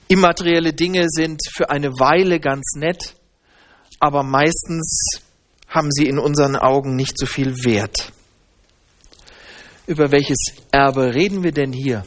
Immaterielle 0.08 0.74
Dinge 0.74 1.08
sind 1.10 1.42
für 1.56 1.70
eine 1.70 1.90
Weile 2.00 2.40
ganz 2.40 2.74
nett, 2.76 3.16
aber 4.00 4.24
meistens 4.24 5.20
haben 5.68 5.92
sie 5.92 6.06
in 6.06 6.20
unseren 6.20 6.56
Augen 6.56 6.96
nicht 6.96 7.18
so 7.18 7.26
viel 7.26 7.56
Wert. 7.66 8.12
Über 9.88 10.12
welches 10.12 10.38
Erbe 10.72 11.14
reden 11.14 11.44
wir 11.44 11.52
denn 11.52 11.74
hier? 11.74 12.06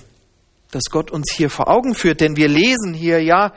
Das 0.71 0.85
Gott 0.85 1.11
uns 1.11 1.33
hier 1.33 1.51
vor 1.51 1.69
Augen 1.69 1.95
führt, 1.95 2.21
denn 2.21 2.37
wir 2.37 2.49
lesen 2.49 2.95
hier 2.95 3.23
ja 3.23 3.53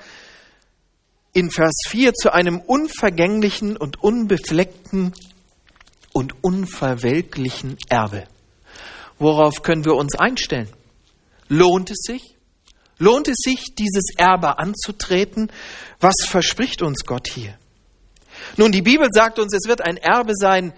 in 1.34 1.52
Vers 1.52 1.84
4 1.88 2.14
zu 2.14 2.34
einem 2.34 2.60
unvergänglichen 2.60 3.78
und 3.78 4.02
unbefleckten 4.04 5.14
und 6.12 6.44
unverwelklichen 6.44 7.78
Erbe. 7.88 8.24
Worauf 9.20 9.62
können 9.62 9.86
wir 9.86 9.96
uns 9.96 10.16
einstellen? 10.16 10.70
Lohnt 11.50 11.92
es 11.92 12.00
sich? 12.02 12.36
Lohnt 12.98 13.28
es 13.28 13.38
sich, 13.38 13.76
dieses 13.78 14.12
Erbe 14.18 14.60
anzutreten? 14.60 15.52
Was 16.00 16.16
verspricht 16.28 16.82
uns 16.82 17.06
Gott 17.06 17.28
hier? 17.28 17.58
Nun, 18.58 18.72
die 18.72 18.82
Bibel 18.82 19.08
sagt 19.12 19.40
uns, 19.40 19.54
es 19.54 19.68
wird 19.68 19.82
ein 19.82 19.98
Erbe 19.98 20.34
sein, 20.36 20.74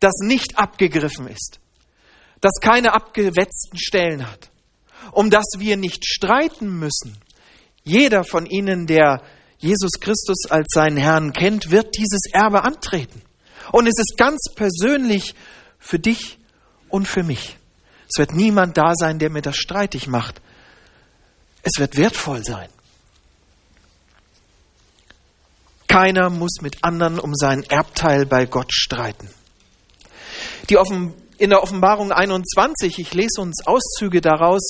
das 0.00 0.14
nicht 0.20 0.58
abgegriffen 0.58 1.28
ist, 1.28 1.60
das 2.40 2.52
keine 2.60 2.92
abgewetzten 2.92 3.78
Stellen 3.78 4.30
hat, 4.30 4.50
um 5.12 5.30
das 5.30 5.44
wir 5.58 5.76
nicht 5.76 6.06
streiten 6.06 6.78
müssen. 6.78 7.18
Jeder 7.82 8.24
von 8.24 8.46
Ihnen, 8.46 8.86
der 8.86 9.22
Jesus 9.58 9.92
Christus 10.00 10.50
als 10.50 10.68
seinen 10.72 10.98
Herrn 10.98 11.32
kennt, 11.32 11.70
wird 11.70 11.96
dieses 11.96 12.30
Erbe 12.32 12.62
antreten. 12.64 13.22
Und 13.72 13.86
es 13.86 13.98
ist 13.98 14.16
ganz 14.16 14.38
persönlich 14.54 15.34
für 15.78 15.98
dich 15.98 16.38
und 16.88 17.08
für 17.08 17.22
mich. 17.22 17.56
Es 18.08 18.18
wird 18.18 18.34
niemand 18.34 18.76
da 18.78 18.92
sein, 18.94 19.18
der 19.18 19.30
mir 19.30 19.42
das 19.42 19.56
streitig 19.56 20.06
macht. 20.06 20.40
Es 21.62 21.78
wird 21.78 21.96
wertvoll 21.96 22.42
sein. 22.44 22.68
Keiner 25.88 26.30
muss 26.30 26.60
mit 26.60 26.84
anderen 26.84 27.18
um 27.18 27.34
seinen 27.34 27.64
Erbteil 27.64 28.26
bei 28.26 28.46
Gott 28.46 28.72
streiten. 28.72 29.28
Die 30.70 30.76
Offen 30.76 31.14
in 31.38 31.50
der 31.50 31.62
Offenbarung 31.62 32.12
21, 32.12 32.98
ich 32.98 33.14
lese 33.14 33.40
uns 33.40 33.66
Auszüge 33.66 34.20
daraus, 34.20 34.60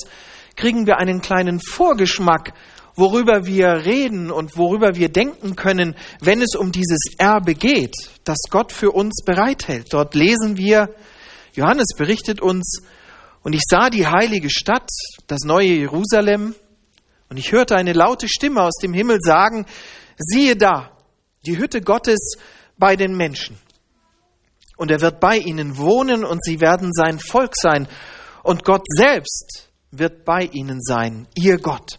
kriegen 0.55 0.85
wir 0.85 0.97
einen 0.97 1.21
kleinen 1.21 1.59
Vorgeschmack, 1.59 2.53
worüber 2.95 3.45
wir 3.45 3.85
reden 3.85 4.31
und 4.31 4.57
worüber 4.57 4.95
wir 4.95 5.09
denken 5.09 5.55
können, 5.55 5.95
wenn 6.19 6.41
es 6.41 6.55
um 6.55 6.71
dieses 6.71 6.99
Erbe 7.17 7.55
geht, 7.55 7.95
das 8.23 8.37
Gott 8.49 8.71
für 8.71 8.91
uns 8.91 9.23
bereithält. 9.25 9.87
Dort 9.91 10.15
lesen 10.15 10.57
wir, 10.57 10.93
Johannes 11.53 11.87
berichtet 11.97 12.41
uns, 12.41 12.81
und 13.49 13.55
ich 13.55 13.63
sah 13.67 13.89
die 13.89 14.05
heilige 14.05 14.51
Stadt, 14.51 14.87
das 15.25 15.39
neue 15.43 15.69
Jerusalem, 15.69 16.53
und 17.29 17.37
ich 17.37 17.51
hörte 17.51 17.75
eine 17.75 17.93
laute 17.93 18.29
Stimme 18.29 18.61
aus 18.61 18.75
dem 18.79 18.93
Himmel 18.93 19.17
sagen, 19.21 19.65
siehe 20.19 20.55
da, 20.55 20.91
die 21.47 21.57
Hütte 21.57 21.81
Gottes 21.81 22.35
bei 22.77 22.95
den 22.95 23.17
Menschen. 23.17 23.57
Und 24.77 24.91
er 24.91 25.01
wird 25.01 25.19
bei 25.19 25.39
ihnen 25.39 25.77
wohnen 25.77 26.25
und 26.25 26.45
sie 26.45 26.61
werden 26.61 26.91
sein 26.93 27.17
Volk 27.17 27.53
sein. 27.55 27.87
Und 28.43 28.65
Gott 28.65 28.83
selbst 28.95 29.71
wird 29.89 30.25
bei 30.25 30.43
ihnen 30.43 30.79
sein, 30.79 31.27
ihr 31.33 31.57
Gott. 31.57 31.97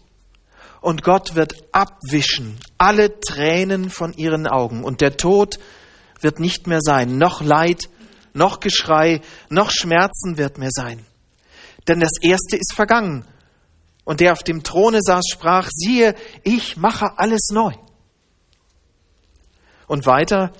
Und 0.79 1.03
Gott 1.03 1.35
wird 1.35 1.53
abwischen 1.73 2.59
alle 2.77 3.19
Tränen 3.19 3.89
von 3.89 4.13
ihren 4.13 4.47
Augen. 4.47 4.85
Und 4.85 5.01
der 5.01 5.17
Tod 5.17 5.59
wird 6.21 6.39
nicht 6.39 6.67
mehr 6.67 6.79
sein, 6.81 7.17
noch 7.17 7.41
Leid, 7.41 7.89
noch 8.31 8.61
Geschrei, 8.61 9.19
noch 9.49 9.69
Schmerzen 9.69 10.37
wird 10.37 10.57
mehr 10.57 10.71
sein 10.71 11.05
denn 11.87 11.99
das 11.99 12.13
Erste 12.21 12.57
ist 12.57 12.73
vergangen. 12.75 13.25
Und 14.03 14.19
der 14.19 14.33
auf 14.33 14.43
dem 14.43 14.63
Throne 14.63 14.99
saß, 15.01 15.25
sprach, 15.31 15.69
siehe, 15.71 16.15
ich 16.43 16.77
mache 16.77 17.17
alles 17.17 17.49
neu. 17.51 17.71
Und 19.87 20.05
weiter, 20.05 20.51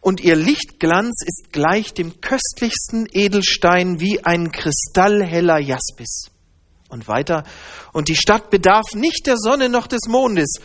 und 0.00 0.20
ihr 0.20 0.36
Lichtglanz 0.36 1.22
ist 1.26 1.52
gleich 1.52 1.92
dem 1.92 2.20
köstlichsten 2.20 3.08
Edelstein 3.10 3.98
wie 4.00 4.24
ein 4.24 4.52
kristallheller 4.52 5.58
Jaspis. 5.58 6.30
Und 6.88 7.08
weiter, 7.08 7.42
und 7.92 8.08
die 8.08 8.14
Stadt 8.14 8.50
bedarf 8.50 8.94
nicht 8.94 9.26
der 9.26 9.36
Sonne 9.36 9.68
noch 9.68 9.88
des 9.88 10.02
Mondes, 10.06 10.60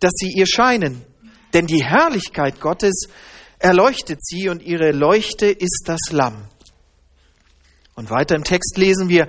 dass 0.00 0.12
sie 0.14 0.32
ihr 0.32 0.46
scheinen, 0.46 1.04
denn 1.52 1.66
die 1.66 1.84
Herrlichkeit 1.84 2.60
Gottes 2.60 3.08
erleuchtet 3.58 4.24
sie 4.24 4.48
und 4.48 4.62
ihre 4.62 4.92
Leuchte 4.92 5.46
ist 5.46 5.84
das 5.86 6.00
Lamm. 6.10 6.48
Und 7.96 8.10
weiter 8.10 8.36
im 8.36 8.44
Text 8.44 8.76
lesen 8.76 9.08
wir, 9.08 9.26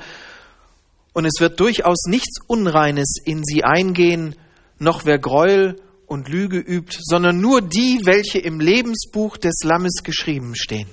und 1.14 1.26
es 1.26 1.40
wird 1.40 1.60
durchaus 1.60 2.04
nichts 2.06 2.42
Unreines 2.46 3.16
in 3.26 3.44
sie 3.44 3.64
eingehen, 3.64 4.36
noch 4.78 5.06
wer 5.06 5.18
Gräuel 5.18 5.82
und 6.06 6.30
Lüge 6.30 6.60
übt, 6.60 6.96
sondern 7.02 7.40
nur 7.42 7.62
die, 7.62 8.02
welche 8.04 8.38
im 8.38 8.60
Lebensbuch 8.60 9.38
des 9.38 9.64
Lammes 9.64 10.04
geschrieben 10.04 10.54
stehen. 10.56 10.90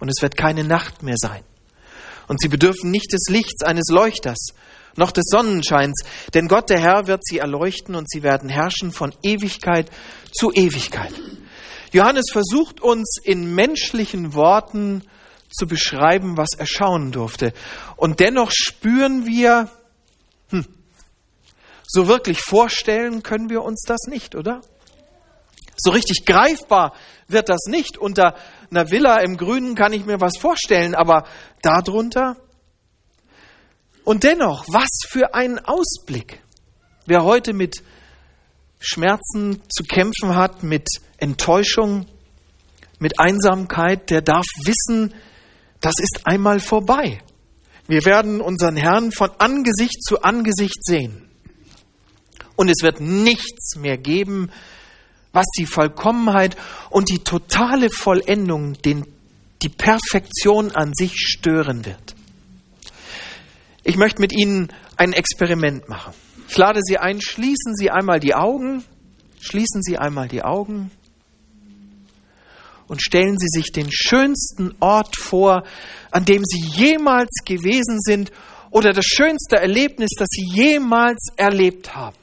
Und 0.00 0.08
es 0.08 0.22
wird 0.22 0.36
keine 0.36 0.64
Nacht 0.64 1.02
mehr 1.02 1.16
sein. 1.16 1.44
Und 2.26 2.40
sie 2.40 2.48
bedürfen 2.48 2.90
nicht 2.90 3.12
des 3.12 3.28
Lichts 3.28 3.62
eines 3.62 3.88
Leuchters, 3.90 4.48
noch 4.96 5.12
des 5.12 5.26
Sonnenscheins, 5.28 6.02
denn 6.34 6.48
Gott 6.48 6.70
der 6.70 6.80
Herr 6.80 7.06
wird 7.06 7.24
sie 7.24 7.38
erleuchten 7.38 7.94
und 7.94 8.10
sie 8.10 8.22
werden 8.22 8.48
herrschen 8.48 8.92
von 8.92 9.14
Ewigkeit 9.22 9.90
zu 10.32 10.52
Ewigkeit. 10.52 11.12
Johannes 11.92 12.26
versucht 12.32 12.80
uns 12.80 13.18
in 13.22 13.54
menschlichen 13.54 14.34
Worten 14.34 15.02
zu 15.50 15.66
beschreiben, 15.66 16.36
was 16.36 16.50
er 16.56 16.66
schauen 16.66 17.12
durfte. 17.12 17.52
Und 17.96 18.20
dennoch 18.20 18.50
spüren 18.52 19.26
wir, 19.26 19.70
hm, 20.50 20.66
so 21.86 22.06
wirklich 22.06 22.40
vorstellen 22.40 23.22
können 23.22 23.48
wir 23.50 23.62
uns 23.62 23.82
das 23.86 24.02
nicht, 24.08 24.34
oder? 24.34 24.60
So 25.76 25.90
richtig 25.90 26.26
greifbar 26.26 26.92
wird 27.28 27.48
das 27.48 27.66
nicht. 27.66 27.96
Unter 27.96 28.34
einer 28.70 28.90
Villa 28.90 29.20
im 29.20 29.36
Grünen 29.36 29.74
kann 29.74 29.92
ich 29.92 30.04
mir 30.04 30.20
was 30.20 30.36
vorstellen, 30.38 30.94
aber 30.94 31.24
darunter? 31.62 32.36
Und 34.04 34.24
dennoch, 34.24 34.64
was 34.68 34.88
für 35.08 35.34
ein 35.34 35.58
Ausblick. 35.64 36.42
Wer 37.06 37.24
heute 37.24 37.52
mit 37.52 37.82
Schmerzen 38.80 39.62
zu 39.68 39.84
kämpfen 39.84 40.34
hat, 40.34 40.62
mit 40.62 40.86
Enttäuschung, 41.18 42.06
mit 42.98 43.20
Einsamkeit, 43.20 44.10
der 44.10 44.22
darf 44.22 44.46
wissen, 44.64 45.14
das 45.80 45.94
ist 45.98 46.20
einmal 46.24 46.60
vorbei. 46.60 47.20
Wir 47.86 48.04
werden 48.04 48.40
unseren 48.40 48.76
Herrn 48.76 49.12
von 49.12 49.30
Angesicht 49.38 50.02
zu 50.02 50.22
Angesicht 50.22 50.84
sehen. 50.84 51.28
Und 52.56 52.68
es 52.68 52.82
wird 52.82 53.00
nichts 53.00 53.76
mehr 53.76 53.96
geben, 53.96 54.50
was 55.32 55.46
die 55.56 55.66
Vollkommenheit 55.66 56.56
und 56.90 57.08
die 57.08 57.20
totale 57.20 57.90
Vollendung, 57.90 58.74
den, 58.82 59.06
die 59.62 59.68
Perfektion 59.68 60.72
an 60.72 60.92
sich 60.94 61.12
stören 61.16 61.84
wird. 61.86 62.16
Ich 63.84 63.96
möchte 63.96 64.20
mit 64.20 64.32
Ihnen 64.32 64.68
ein 64.96 65.12
Experiment 65.12 65.88
machen. 65.88 66.12
Ich 66.48 66.56
lade 66.56 66.80
Sie 66.82 66.98
ein, 66.98 67.20
schließen 67.20 67.74
Sie 67.76 67.90
einmal 67.90 68.20
die 68.20 68.34
Augen, 68.34 68.84
schließen 69.40 69.82
Sie 69.82 69.96
einmal 69.96 70.28
die 70.28 70.42
Augen 70.42 70.90
und 72.88 73.02
stellen 73.02 73.38
Sie 73.38 73.46
sich 73.48 73.70
den 73.70 73.88
schönsten 73.92 74.74
Ort 74.80 75.16
vor, 75.16 75.64
an 76.10 76.24
dem 76.24 76.42
Sie 76.44 76.60
jemals 76.60 77.30
gewesen 77.44 78.00
sind 78.00 78.32
oder 78.70 78.92
das 78.92 79.04
schönste 79.04 79.56
Erlebnis, 79.56 80.10
das 80.18 80.28
Sie 80.30 80.44
jemals 80.44 81.18
erlebt 81.36 81.94
haben? 81.94 82.16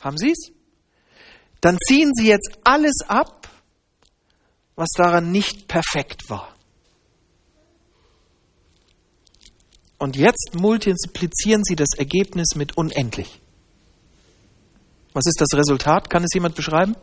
Haben 0.00 0.16
Sie 0.16 0.30
es? 0.30 0.52
Dann 1.60 1.78
ziehen 1.86 2.12
Sie 2.14 2.28
jetzt 2.28 2.50
alles 2.62 2.98
ab, 3.08 3.48
was 4.76 4.90
daran 4.96 5.32
nicht 5.32 5.66
perfekt 5.66 6.28
war. 6.28 6.54
Und 9.98 10.16
jetzt 10.16 10.54
multiplizieren 10.54 11.64
Sie 11.64 11.76
das 11.76 11.90
Ergebnis 11.96 12.48
mit 12.54 12.76
unendlich. 12.76 13.40
Was 15.14 15.24
ist 15.26 15.40
das 15.40 15.56
Resultat? 15.58 16.10
Kann 16.10 16.24
es 16.24 16.34
jemand 16.34 16.56
beschreiben? 16.56 16.96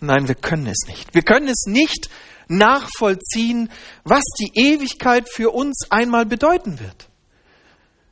Nein, 0.00 0.28
wir 0.28 0.34
können 0.34 0.66
es 0.66 0.86
nicht. 0.86 1.14
Wir 1.14 1.22
können 1.22 1.48
es 1.48 1.64
nicht 1.66 2.10
nachvollziehen, 2.48 3.70
was 4.04 4.22
die 4.38 4.52
Ewigkeit 4.54 5.28
für 5.28 5.50
uns 5.50 5.90
einmal 5.90 6.26
bedeuten 6.26 6.78
wird. 6.78 7.08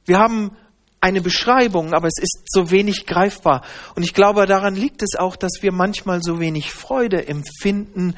Wir 0.06 0.18
haben 0.18 0.56
eine 1.00 1.20
Beschreibung, 1.20 1.92
aber 1.92 2.08
es 2.08 2.18
ist 2.18 2.44
so 2.46 2.70
wenig 2.70 3.06
greifbar. 3.06 3.62
Und 3.94 4.04
ich 4.04 4.14
glaube, 4.14 4.46
daran 4.46 4.74
liegt 4.74 5.02
es 5.02 5.16
auch, 5.18 5.36
dass 5.36 5.52
wir 5.60 5.70
manchmal 5.70 6.22
so 6.22 6.40
wenig 6.40 6.72
Freude 6.72 7.28
empfinden 7.28 8.14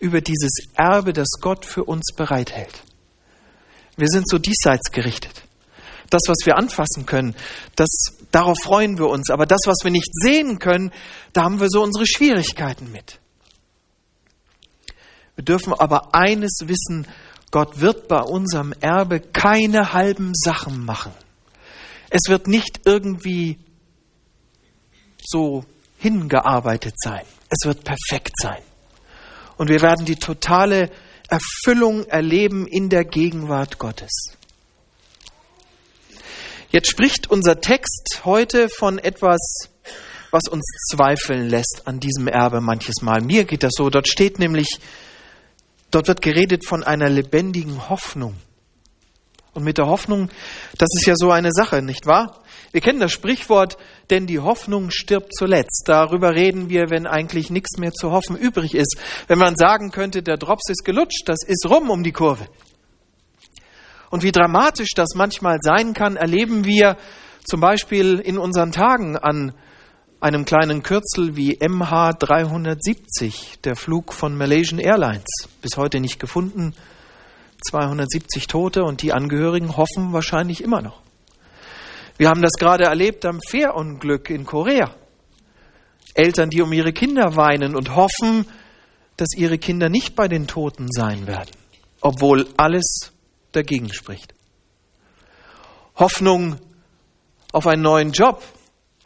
über 0.00 0.22
dieses 0.22 0.52
Erbe, 0.74 1.12
das 1.12 1.28
Gott 1.40 1.66
für 1.66 1.84
uns 1.84 2.14
bereithält. 2.16 2.82
Wir 3.96 4.08
sind 4.08 4.26
so 4.26 4.38
diesseits 4.38 4.90
gerichtet. 4.90 5.42
Das, 6.10 6.22
was 6.26 6.38
wir 6.44 6.56
anfassen 6.56 7.06
können, 7.06 7.34
das, 7.76 7.88
darauf 8.32 8.58
freuen 8.62 8.98
wir 8.98 9.08
uns. 9.08 9.30
Aber 9.30 9.46
das, 9.46 9.60
was 9.66 9.78
wir 9.82 9.90
nicht 9.90 10.10
sehen 10.12 10.58
können, 10.58 10.92
da 11.32 11.44
haben 11.44 11.60
wir 11.60 11.68
so 11.70 11.82
unsere 11.82 12.06
Schwierigkeiten 12.06 12.90
mit. 12.90 13.20
Wir 15.36 15.44
dürfen 15.44 15.72
aber 15.72 16.14
eines 16.14 16.50
wissen, 16.64 17.06
Gott 17.50 17.80
wird 17.80 18.08
bei 18.08 18.20
unserem 18.20 18.72
Erbe 18.80 19.20
keine 19.20 19.92
halben 19.92 20.32
Sachen 20.34 20.84
machen. 20.84 21.12
Es 22.10 22.22
wird 22.28 22.46
nicht 22.46 22.80
irgendwie 22.84 23.58
so 25.24 25.64
hingearbeitet 25.98 26.94
sein. 26.96 27.24
Es 27.48 27.66
wird 27.66 27.84
perfekt 27.84 28.34
sein. 28.40 28.62
Und 29.56 29.68
wir 29.68 29.80
werden 29.80 30.06
die 30.06 30.16
totale 30.16 30.90
Erfüllung 31.28 32.04
erleben 32.06 32.66
in 32.66 32.88
der 32.88 33.04
Gegenwart 33.04 33.78
Gottes. 33.78 34.10
Jetzt 36.72 36.88
spricht 36.88 37.28
unser 37.28 37.60
Text 37.60 38.20
heute 38.24 38.68
von 38.68 39.00
etwas, 39.00 39.40
was 40.30 40.46
uns 40.48 40.64
zweifeln 40.92 41.48
lässt 41.48 41.82
an 41.86 41.98
diesem 41.98 42.28
Erbe 42.28 42.60
manches 42.60 43.02
Mal. 43.02 43.22
Mir 43.22 43.44
geht 43.44 43.64
das 43.64 43.72
so. 43.74 43.90
Dort 43.90 44.06
steht 44.06 44.38
nämlich, 44.38 44.78
dort 45.90 46.06
wird 46.06 46.22
geredet 46.22 46.64
von 46.64 46.84
einer 46.84 47.08
lebendigen 47.08 47.88
Hoffnung. 47.88 48.36
Und 49.52 49.64
mit 49.64 49.78
der 49.78 49.88
Hoffnung, 49.88 50.30
das 50.78 50.88
ist 50.96 51.06
ja 51.06 51.14
so 51.16 51.32
eine 51.32 51.50
Sache, 51.50 51.82
nicht 51.82 52.06
wahr? 52.06 52.40
Wir 52.70 52.80
kennen 52.80 53.00
das 53.00 53.10
Sprichwort, 53.10 53.76
denn 54.10 54.28
die 54.28 54.38
Hoffnung 54.38 54.92
stirbt 54.92 55.34
zuletzt. 55.34 55.82
Darüber 55.86 56.36
reden 56.36 56.68
wir, 56.68 56.88
wenn 56.88 57.08
eigentlich 57.08 57.50
nichts 57.50 57.78
mehr 57.78 57.90
zu 57.90 58.12
hoffen 58.12 58.36
übrig 58.36 58.76
ist. 58.76 58.96
Wenn 59.26 59.38
man 59.38 59.56
sagen 59.56 59.90
könnte, 59.90 60.22
der 60.22 60.36
Drops 60.36 60.70
ist 60.70 60.84
gelutscht, 60.84 61.22
das 61.26 61.38
ist 61.44 61.68
rum 61.68 61.90
um 61.90 62.04
die 62.04 62.12
Kurve. 62.12 62.46
Und 64.10 64.22
wie 64.22 64.32
dramatisch 64.32 64.90
das 64.94 65.14
manchmal 65.14 65.58
sein 65.62 65.94
kann, 65.94 66.16
erleben 66.16 66.64
wir 66.64 66.96
zum 67.44 67.60
Beispiel 67.60 68.18
in 68.18 68.38
unseren 68.38 68.72
Tagen 68.72 69.16
an 69.16 69.54
einem 70.20 70.44
kleinen 70.44 70.82
Kürzel 70.82 71.36
wie 71.36 71.56
MH370, 71.56 73.60
der 73.64 73.76
Flug 73.76 74.12
von 74.12 74.36
Malaysian 74.36 74.78
Airlines, 74.78 75.48
bis 75.62 75.76
heute 75.76 76.00
nicht 76.00 76.20
gefunden, 76.20 76.74
270 77.68 78.46
Tote 78.46 78.84
und 78.84 79.02
die 79.02 79.12
Angehörigen 79.12 79.76
hoffen 79.76 80.12
wahrscheinlich 80.12 80.62
immer 80.62 80.82
noch. 80.82 81.00
Wir 82.18 82.28
haben 82.28 82.42
das 82.42 82.52
gerade 82.58 82.84
erlebt 82.84 83.24
am 83.24 83.40
Fährunglück 83.40 84.28
in 84.28 84.44
Korea. 84.44 84.94
Eltern, 86.14 86.50
die 86.50 86.60
um 86.60 86.72
ihre 86.72 86.92
Kinder 86.92 87.36
weinen 87.36 87.76
und 87.76 87.94
hoffen, 87.94 88.46
dass 89.16 89.28
ihre 89.36 89.58
Kinder 89.58 89.88
nicht 89.88 90.16
bei 90.16 90.28
den 90.28 90.46
Toten 90.46 90.88
sein 90.90 91.26
werden, 91.26 91.50
obwohl 92.00 92.48
alles 92.56 93.12
dagegen 93.52 93.92
spricht. 93.92 94.34
Hoffnung 95.96 96.58
auf 97.52 97.66
einen 97.66 97.82
neuen 97.82 98.12
Job, 98.12 98.42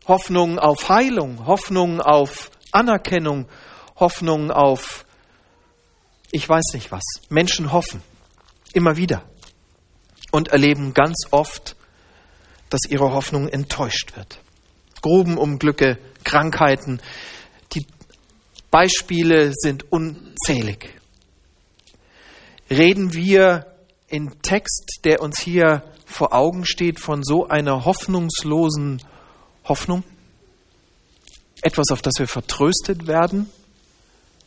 Hoffnung 0.06 0.58
auf 0.58 0.88
Heilung, 0.88 1.46
Hoffnung 1.46 2.00
auf 2.00 2.50
Anerkennung, 2.72 3.48
Hoffnung 3.96 4.50
auf 4.50 5.04
ich 6.34 6.48
weiß 6.48 6.72
nicht 6.72 6.90
was. 6.90 7.04
Menschen 7.28 7.70
hoffen 7.70 8.02
immer 8.72 8.96
wieder 8.96 9.22
und 10.32 10.48
erleben 10.48 10.92
ganz 10.92 11.28
oft, 11.30 11.76
dass 12.70 12.80
ihre 12.88 13.12
Hoffnung 13.12 13.48
enttäuscht 13.48 14.16
wird. 14.16 14.40
Grubenunglücke, 15.00 15.96
Krankheiten, 16.24 17.00
die 17.72 17.86
Beispiele 18.72 19.52
sind 19.54 19.92
unzählig. 19.92 21.00
Reden 22.68 23.12
wir 23.12 23.73
im 24.08 24.40
Text, 24.42 25.00
der 25.04 25.20
uns 25.20 25.40
hier 25.40 25.82
vor 26.06 26.32
Augen 26.32 26.64
steht, 26.64 27.00
von 27.00 27.22
so 27.24 27.46
einer 27.48 27.84
hoffnungslosen 27.84 29.02
Hoffnung? 29.64 30.04
Etwas, 31.62 31.90
auf 31.90 32.02
das 32.02 32.14
wir 32.18 32.28
vertröstet 32.28 33.06
werden? 33.06 33.48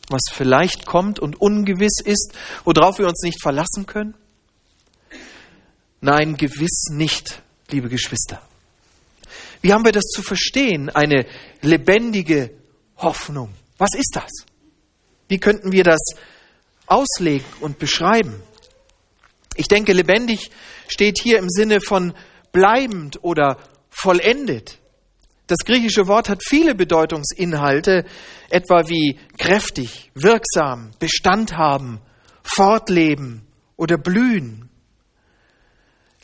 was 0.09 0.21
vielleicht 0.31 0.85
kommt 0.85 1.19
und 1.19 1.39
ungewiss 1.39 1.99
ist, 2.03 2.33
worauf 2.63 2.99
wir 2.99 3.07
uns 3.07 3.21
nicht 3.23 3.41
verlassen 3.41 3.85
können? 3.85 4.15
Nein, 5.99 6.37
gewiss 6.37 6.89
nicht, 6.91 7.41
liebe 7.69 7.89
Geschwister. 7.89 8.41
Wie 9.61 9.73
haben 9.73 9.83
wir 9.83 9.91
das 9.91 10.05
zu 10.05 10.21
verstehen, 10.21 10.89
eine 10.89 11.25
lebendige 11.61 12.51
Hoffnung? 12.97 13.53
Was 13.77 13.93
ist 13.95 14.11
das? 14.13 14.31
Wie 15.27 15.39
könnten 15.39 15.71
wir 15.71 15.83
das 15.83 15.99
auslegen 16.85 17.45
und 17.59 17.79
beschreiben? 17.79 18.41
Ich 19.57 19.67
denke, 19.67 19.91
lebendig 19.91 20.51
steht 20.87 21.19
hier 21.21 21.39
im 21.39 21.49
Sinne 21.49 21.81
von 21.81 22.13
bleibend 22.51 23.23
oder 23.23 23.57
vollendet. 23.89 24.79
Das 25.47 25.59
griechische 25.65 26.07
Wort 26.07 26.29
hat 26.29 26.43
viele 26.45 26.75
Bedeutungsinhalte, 26.75 28.05
etwa 28.49 28.87
wie 28.87 29.17
kräftig, 29.37 30.11
wirksam, 30.13 30.91
Bestand 30.99 31.57
haben, 31.57 31.99
fortleben 32.43 33.47
oder 33.77 33.97
blühen. 33.97 34.69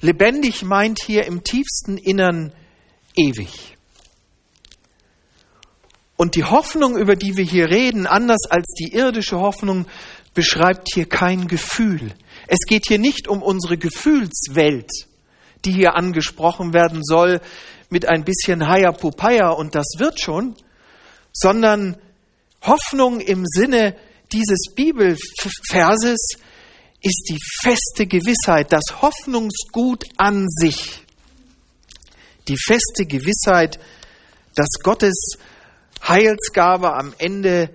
Lebendig 0.02 0.64
meint 0.64 1.00
hier 1.04 1.26
im 1.26 1.44
tiefsten 1.44 1.98
Innern 1.98 2.54
ewig. 3.16 3.78
Und 6.18 6.36
die 6.36 6.44
Hoffnung, 6.44 6.98
über 6.98 7.16
die 7.16 7.38
wir 7.38 7.46
hier 7.46 7.70
reden, 7.70 8.06
anders 8.06 8.46
als 8.50 8.68
die 8.78 8.94
irdische 8.94 9.40
Hoffnung, 9.40 9.88
beschreibt 10.34 10.90
hier 10.94 11.08
kein 11.08 11.48
Gefühl. 11.48 12.14
Es 12.48 12.60
geht 12.68 12.86
hier 12.88 13.00
nicht 13.00 13.28
um 13.28 13.42
unsere 13.42 13.78
Gefühlswelt, 13.78 14.90
die 15.66 15.72
hier 15.72 15.96
angesprochen 15.96 16.74
werden 16.74 17.02
soll, 17.04 17.42
mit 17.90 18.08
ein 18.08 18.24
bisschen 18.24 18.68
Hayapupaya 18.68 19.50
und 19.50 19.76
das 19.76 19.86
wird 19.98 20.20
schon, 20.20 20.56
sondern 21.32 21.98
Hoffnung 22.62 23.20
im 23.20 23.46
Sinne 23.46 23.96
dieses 24.32 24.74
Bibelverses 24.74 26.38
ist 27.02 27.30
die 27.30 27.40
feste 27.62 28.08
Gewissheit, 28.08 28.72
das 28.72 29.02
Hoffnungsgut 29.02 30.06
an 30.18 30.48
sich. 30.48 31.04
Die 32.48 32.58
feste 32.58 33.06
Gewissheit, 33.06 33.80
dass 34.56 34.70
Gottes 34.82 35.38
Heilsgabe 36.08 36.94
am 36.94 37.14
Ende 37.18 37.70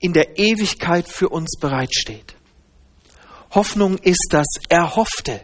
in 0.00 0.12
der 0.12 0.38
Ewigkeit 0.38 1.08
für 1.08 1.28
uns 1.28 1.58
bereitsteht. 1.58 2.34
Hoffnung 3.54 3.98
ist 3.98 4.28
das 4.30 4.46
Erhoffte, 4.68 5.40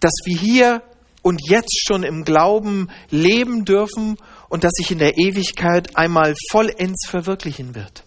dass 0.00 0.12
wir 0.24 0.38
hier 0.38 0.82
und 1.22 1.40
jetzt 1.48 1.84
schon 1.86 2.02
im 2.02 2.24
Glauben 2.24 2.88
leben 3.10 3.64
dürfen 3.64 4.16
und 4.48 4.64
das 4.64 4.72
sich 4.74 4.90
in 4.90 4.98
der 4.98 5.18
Ewigkeit 5.18 5.96
einmal 5.96 6.34
vollends 6.50 7.06
verwirklichen 7.06 7.74
wird. 7.74 8.04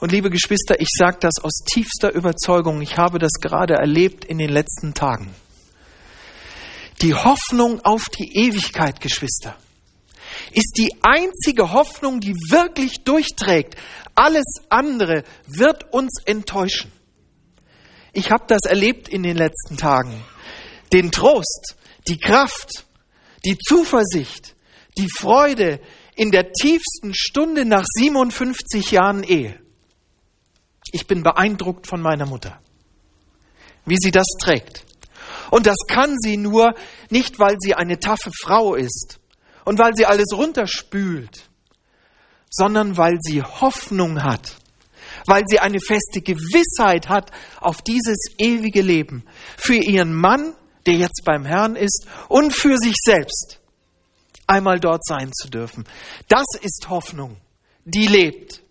Und 0.00 0.12
liebe 0.12 0.30
Geschwister, 0.30 0.80
ich 0.80 0.88
sage 0.90 1.18
das 1.20 1.34
aus 1.42 1.62
tiefster 1.64 2.12
Überzeugung, 2.12 2.82
ich 2.82 2.98
habe 2.98 3.18
das 3.18 3.32
gerade 3.40 3.74
erlebt 3.74 4.24
in 4.24 4.38
den 4.38 4.50
letzten 4.50 4.94
Tagen. 4.94 5.32
Die 7.00 7.14
Hoffnung 7.14 7.80
auf 7.84 8.08
die 8.08 8.36
Ewigkeit, 8.36 9.00
Geschwister, 9.00 9.56
ist 10.52 10.76
die 10.76 10.92
einzige 11.02 11.72
Hoffnung, 11.72 12.20
die 12.20 12.34
wirklich 12.50 13.04
durchträgt. 13.04 13.76
Alles 14.14 14.44
andere 14.68 15.24
wird 15.46 15.92
uns 15.92 16.20
enttäuschen. 16.24 16.90
Ich 18.12 18.30
habe 18.30 18.44
das 18.46 18.62
erlebt 18.66 19.08
in 19.08 19.22
den 19.22 19.36
letzten 19.36 19.76
Tagen. 19.76 20.22
Den 20.92 21.10
Trost, 21.10 21.76
die 22.08 22.18
Kraft, 22.18 22.84
die 23.44 23.56
Zuversicht, 23.58 24.54
die 24.98 25.08
Freude 25.08 25.80
in 26.14 26.30
der 26.30 26.52
tiefsten 26.52 27.14
Stunde 27.14 27.64
nach 27.64 27.84
57 27.96 28.90
Jahren 28.90 29.22
Ehe. 29.22 29.58
Ich 30.92 31.06
bin 31.06 31.22
beeindruckt 31.22 31.86
von 31.86 32.02
meiner 32.02 32.26
Mutter. 32.26 32.60
wie 33.84 33.96
sie 33.98 34.10
das 34.12 34.26
trägt. 34.40 34.84
Und 35.50 35.66
das 35.66 35.76
kann 35.88 36.16
sie 36.20 36.36
nur 36.36 36.74
nicht, 37.10 37.38
weil 37.38 37.56
sie 37.58 37.74
eine 37.74 37.98
taffe 37.98 38.30
Frau 38.42 38.74
ist 38.74 39.18
und 39.64 39.78
weil 39.78 39.94
sie 39.94 40.06
alles 40.06 40.32
runterspült, 40.32 41.50
sondern 42.48 42.96
weil 42.96 43.18
sie 43.20 43.42
Hoffnung 43.42 44.22
hat, 44.22 44.56
weil 45.26 45.44
sie 45.46 45.58
eine 45.58 45.80
feste 45.80 46.20
Gewissheit 46.20 47.08
hat 47.08 47.30
auf 47.60 47.82
dieses 47.82 48.18
ewige 48.38 48.82
Leben 48.82 49.24
für 49.56 49.76
ihren 49.76 50.14
Mann, 50.14 50.54
der 50.86 50.94
jetzt 50.94 51.22
beim 51.24 51.44
Herrn 51.44 51.76
ist, 51.76 52.06
und 52.28 52.52
für 52.52 52.76
sich 52.78 52.96
selbst 53.04 53.60
einmal 54.46 54.80
dort 54.80 55.04
sein 55.04 55.32
zu 55.32 55.48
dürfen. 55.48 55.84
Das 56.28 56.46
ist 56.60 56.88
Hoffnung, 56.88 57.36
die 57.84 58.06
lebt. 58.06 58.62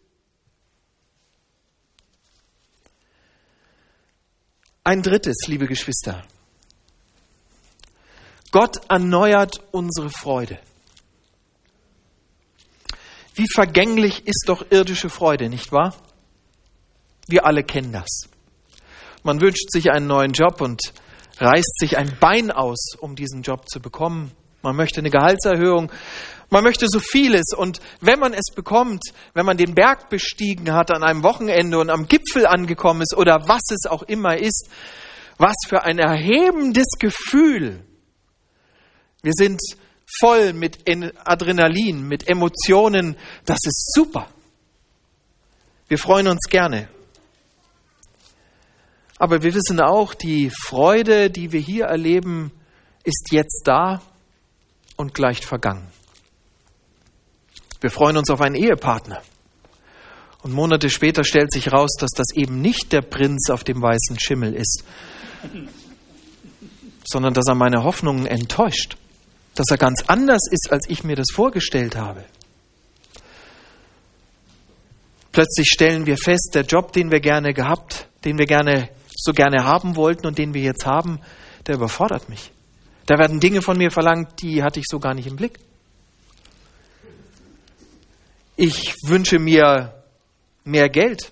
Ein 4.83 5.01
drittes, 5.03 5.37
liebe 5.47 5.67
Geschwister. 5.67 6.25
Gott 8.51 8.81
erneuert 8.89 9.63
unsere 9.71 10.09
Freude. 10.09 10.59
Wie 13.35 13.47
vergänglich 13.53 14.27
ist 14.27 14.43
doch 14.47 14.65
irdische 14.71 15.09
Freude, 15.09 15.49
nicht 15.49 15.71
wahr? 15.71 15.95
Wir 17.31 17.45
alle 17.45 17.63
kennen 17.63 17.93
das. 17.93 18.29
Man 19.23 19.39
wünscht 19.39 19.71
sich 19.71 19.91
einen 19.91 20.07
neuen 20.07 20.33
Job 20.33 20.61
und 20.61 20.81
reißt 21.39 21.79
sich 21.79 21.97
ein 21.97 22.17
Bein 22.19 22.51
aus, 22.51 22.95
um 22.99 23.15
diesen 23.15 23.41
Job 23.41 23.69
zu 23.69 23.79
bekommen. 23.79 24.31
Man 24.61 24.75
möchte 24.75 24.99
eine 24.99 25.09
Gehaltserhöhung. 25.09 25.91
Man 26.49 26.63
möchte 26.63 26.87
so 26.89 26.99
vieles. 26.99 27.53
Und 27.55 27.79
wenn 28.01 28.19
man 28.19 28.33
es 28.33 28.53
bekommt, 28.53 29.01
wenn 29.33 29.45
man 29.45 29.57
den 29.57 29.73
Berg 29.73 30.09
bestiegen 30.09 30.73
hat 30.73 30.91
an 30.91 31.03
einem 31.03 31.23
Wochenende 31.23 31.79
und 31.79 31.89
am 31.89 32.07
Gipfel 32.07 32.45
angekommen 32.45 33.01
ist 33.01 33.15
oder 33.15 33.47
was 33.47 33.61
es 33.71 33.89
auch 33.89 34.03
immer 34.03 34.37
ist, 34.37 34.69
was 35.37 35.55
für 35.67 35.83
ein 35.83 35.97
erhebendes 35.97 36.87
Gefühl. 36.99 37.83
Wir 39.23 39.33
sind 39.33 39.61
voll 40.19 40.53
mit 40.53 40.79
Adrenalin, 41.23 42.07
mit 42.07 42.27
Emotionen. 42.29 43.15
Das 43.45 43.59
ist 43.63 43.93
super. 43.95 44.27
Wir 45.87 45.97
freuen 45.97 46.27
uns 46.27 46.47
gerne. 46.49 46.89
Aber 49.21 49.43
wir 49.43 49.53
wissen 49.53 49.79
auch, 49.79 50.15
die 50.15 50.49
Freude, 50.49 51.29
die 51.29 51.51
wir 51.51 51.59
hier 51.59 51.85
erleben, 51.85 52.51
ist 53.03 53.27
jetzt 53.29 53.61
da 53.65 54.01
und 54.95 55.13
gleich 55.13 55.45
vergangen. 55.45 55.87
Wir 57.81 57.91
freuen 57.91 58.17
uns 58.17 58.31
auf 58.31 58.41
einen 58.41 58.55
Ehepartner. 58.55 59.21
Und 60.41 60.53
Monate 60.53 60.89
später 60.89 61.23
stellt 61.23 61.53
sich 61.53 61.67
heraus, 61.67 61.91
dass 61.99 62.09
das 62.15 62.33
eben 62.33 62.61
nicht 62.61 62.91
der 62.93 63.03
Prinz 63.03 63.51
auf 63.51 63.63
dem 63.63 63.79
weißen 63.79 64.19
Schimmel 64.19 64.55
ist, 64.55 64.85
sondern 67.03 67.35
dass 67.35 67.47
er 67.47 67.53
meine 67.53 67.83
Hoffnungen 67.83 68.25
enttäuscht, 68.25 68.97
dass 69.53 69.67
er 69.69 69.77
ganz 69.77 70.03
anders 70.07 70.47
ist, 70.49 70.71
als 70.71 70.89
ich 70.89 71.03
mir 71.03 71.15
das 71.15 71.27
vorgestellt 71.31 71.95
habe. 71.95 72.25
Plötzlich 75.31 75.67
stellen 75.67 76.07
wir 76.07 76.17
fest, 76.17 76.53
der 76.55 76.63
Job, 76.63 76.91
den 76.91 77.11
wir 77.11 77.19
gerne 77.19 77.53
gehabt, 77.53 78.07
den 78.25 78.39
wir 78.39 78.47
gerne 78.47 78.89
so 79.23 79.33
gerne 79.33 79.63
haben 79.63 79.95
wollten 79.95 80.27
und 80.27 80.37
den 80.37 80.53
wir 80.53 80.61
jetzt 80.61 80.85
haben, 80.85 81.19
der 81.67 81.75
überfordert 81.75 82.29
mich. 82.29 82.51
Da 83.05 83.17
werden 83.17 83.39
Dinge 83.39 83.61
von 83.61 83.77
mir 83.77 83.91
verlangt, 83.91 84.41
die 84.41 84.63
hatte 84.63 84.79
ich 84.79 84.85
so 84.89 84.99
gar 84.99 85.13
nicht 85.13 85.27
im 85.27 85.35
Blick. 85.35 85.59
Ich 88.55 88.95
wünsche 89.03 89.39
mir 89.39 90.03
mehr 90.63 90.89
Geld 90.89 91.31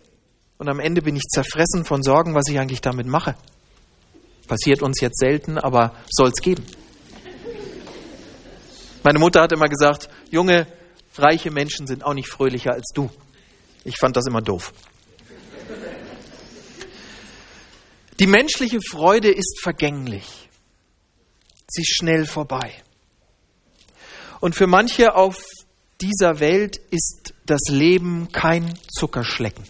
und 0.57 0.69
am 0.69 0.79
Ende 0.79 1.01
bin 1.01 1.15
ich 1.15 1.23
zerfressen 1.23 1.85
von 1.85 2.03
Sorgen, 2.03 2.35
was 2.35 2.47
ich 2.49 2.59
eigentlich 2.59 2.81
damit 2.81 3.07
mache. 3.07 3.35
Passiert 4.47 4.81
uns 4.81 4.99
jetzt 4.99 5.19
selten, 5.19 5.57
aber 5.57 5.93
soll 6.09 6.29
es 6.29 6.41
geben. 6.41 6.65
Meine 9.03 9.19
Mutter 9.19 9.41
hat 9.41 9.51
immer 9.51 9.67
gesagt, 9.69 10.09
junge, 10.31 10.67
reiche 11.17 11.51
Menschen 11.51 11.87
sind 11.87 12.03
auch 12.03 12.13
nicht 12.13 12.29
fröhlicher 12.29 12.73
als 12.73 12.87
du. 12.93 13.09
Ich 13.83 13.97
fand 13.97 14.17
das 14.17 14.25
immer 14.27 14.41
doof. 14.41 14.73
Die 18.19 18.27
menschliche 18.27 18.79
Freude 18.81 19.31
ist 19.31 19.61
vergänglich. 19.61 20.49
Sie 21.69 21.81
ist 21.81 21.95
schnell 21.95 22.25
vorbei. 22.25 22.73
Und 24.41 24.55
für 24.55 24.67
manche 24.67 25.15
auf 25.15 25.41
dieser 26.01 26.41
Welt 26.41 26.77
ist 26.91 27.33
das 27.45 27.61
Leben 27.69 28.29
kein 28.33 28.73
Zuckerschlecken. 28.89 29.63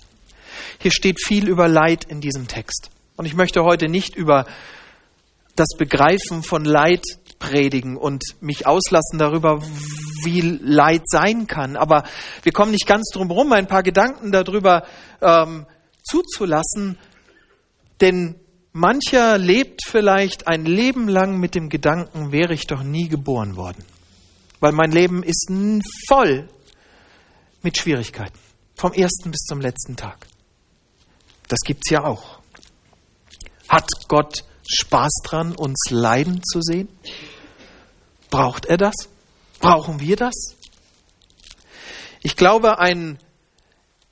Hier 0.79 0.91
steht 0.91 1.21
viel 1.23 1.47
über 1.47 1.67
Leid 1.67 2.05
in 2.05 2.21
diesem 2.21 2.47
Text. 2.47 2.89
Und 3.15 3.25
ich 3.25 3.35
möchte 3.35 3.63
heute 3.63 3.87
nicht 3.87 4.15
über 4.15 4.47
das 5.55 5.69
Begreifen 5.77 6.41
von 6.41 6.65
Leid 6.65 7.03
predigen 7.37 7.97
und 7.97 8.23
mich 8.41 8.65
auslassen 8.65 9.19
darüber, 9.19 9.61
wie 10.23 10.41
Leid 10.41 11.03
sein 11.05 11.45
kann. 11.45 11.75
Aber 11.75 12.03
wir 12.43 12.51
kommen 12.51 12.71
nicht 12.71 12.87
ganz 12.87 13.09
drum 13.13 13.27
herum, 13.27 13.51
ein 13.53 13.67
paar 13.67 13.83
Gedanken 13.83 14.31
darüber 14.31 14.85
ähm, 15.21 15.65
zuzulassen, 16.03 16.97
denn 18.01 18.35
mancher 18.71 19.37
lebt 19.37 19.81
vielleicht 19.85 20.47
ein 20.47 20.65
Leben 20.65 21.07
lang 21.07 21.39
mit 21.39 21.55
dem 21.55 21.69
Gedanken, 21.69 22.31
wäre 22.31 22.53
ich 22.53 22.67
doch 22.67 22.83
nie 22.83 23.07
geboren 23.07 23.55
worden. 23.55 23.83
Weil 24.59 24.73
mein 24.73 24.91
Leben 24.91 25.23
ist 25.23 25.49
voll 26.07 26.49
mit 27.61 27.77
Schwierigkeiten. 27.77 28.37
Vom 28.75 28.93
ersten 28.93 29.31
bis 29.31 29.41
zum 29.41 29.59
letzten 29.59 29.95
Tag. 29.95 30.27
Das 31.47 31.59
gibt 31.65 31.81
es 31.85 31.91
ja 31.91 32.03
auch. 32.03 32.39
Hat 33.67 33.87
Gott 34.07 34.43
Spaß 34.67 35.11
dran, 35.23 35.55
uns 35.55 35.89
leiden 35.89 36.41
zu 36.43 36.61
sehen? 36.61 36.89
Braucht 38.29 38.65
er 38.65 38.77
das? 38.77 38.93
Brauchen 39.59 39.99
wir 39.99 40.15
das? 40.15 40.55
Ich 42.21 42.35
glaube, 42.35 42.79
ein, 42.79 43.17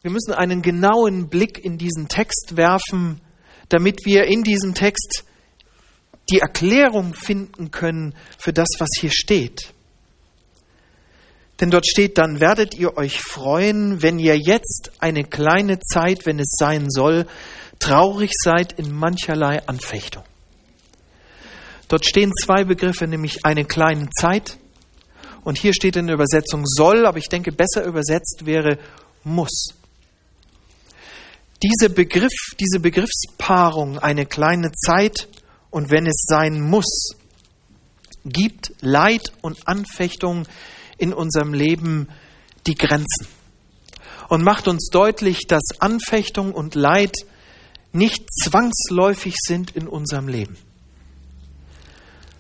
wir 0.02 0.12
müssen 0.12 0.34
einen 0.34 0.62
genauen 0.62 1.30
Blick 1.30 1.64
in 1.64 1.78
diesen 1.78 2.08
Text 2.08 2.58
werfen, 2.58 3.22
damit 3.70 4.06
wir 4.06 4.26
in 4.26 4.44
diesem 4.44 4.74
Text 4.74 5.24
die 6.30 6.40
Erklärung 6.40 7.14
finden 7.14 7.72
können 7.72 8.14
für 8.38 8.54
das, 8.54 8.68
was 8.80 8.90
hier 9.00 9.12
steht. 9.12 9.74
Denn 11.60 11.72
dort 11.72 11.88
steht, 11.88 12.18
dann 12.18 12.40
werdet 12.40 12.76
ihr 12.76 12.98
euch 12.98 13.22
freuen, 13.22 14.02
wenn 14.02 14.20
ihr 14.20 14.38
jetzt 14.38 14.92
eine 15.00 15.24
kleine 15.24 15.80
Zeit, 15.80 16.26
wenn 16.26 16.40
es 16.40 16.56
sein 16.58 16.90
soll, 16.90 17.26
traurig 17.80 18.32
seid 18.34 18.74
in 18.74 18.94
mancherlei 18.94 19.66
Anfechtung. 19.68 20.24
Dort 21.88 22.06
stehen 22.06 22.32
zwei 22.34 22.64
Begriffe, 22.64 23.08
nämlich 23.08 23.46
eine 23.46 23.66
kleine 23.66 24.10
Zeit 24.10 24.58
und 25.44 25.58
hier 25.58 25.74
steht 25.74 25.96
in 25.96 26.08
der 26.08 26.16
Übersetzung 26.16 26.64
soll, 26.66 27.06
aber 27.06 27.18
ich 27.18 27.30
denke 27.30 27.52
besser 27.52 27.86
übersetzt 27.86 28.46
wäre 28.46 28.78
muss. 29.24 29.74
Diese 31.64 31.90
Begriff, 31.90 32.34
diese 32.60 32.80
Begriffspaarung, 32.80 33.98
eine 33.98 34.28
kleine 34.28 34.72
Zeit 34.74 35.28
und 35.72 35.90
wenn 35.90 36.06
es 36.06 36.24
sein 36.28 36.62
muss, 36.62 37.16
gibt 38.26 38.74
Leid 38.82 39.32
und 39.42 39.68
Anfechtung 39.68 40.48
in 40.98 41.14
unserem 41.14 41.54
Leben 41.54 42.10
die 42.68 42.76
Grenzen. 42.76 43.28
Und 44.30 44.44
macht 44.44 44.68
uns 44.68 44.90
deutlich, 44.92 45.48
dass 45.48 45.64
Anfechtung 45.80 46.54
und 46.54 46.76
Leid 46.76 47.14
nicht 47.92 48.24
zwangsläufig 48.44 49.36
sind 49.40 49.72
in 49.72 49.88
unserem 49.88 50.28
Leben, 50.28 50.58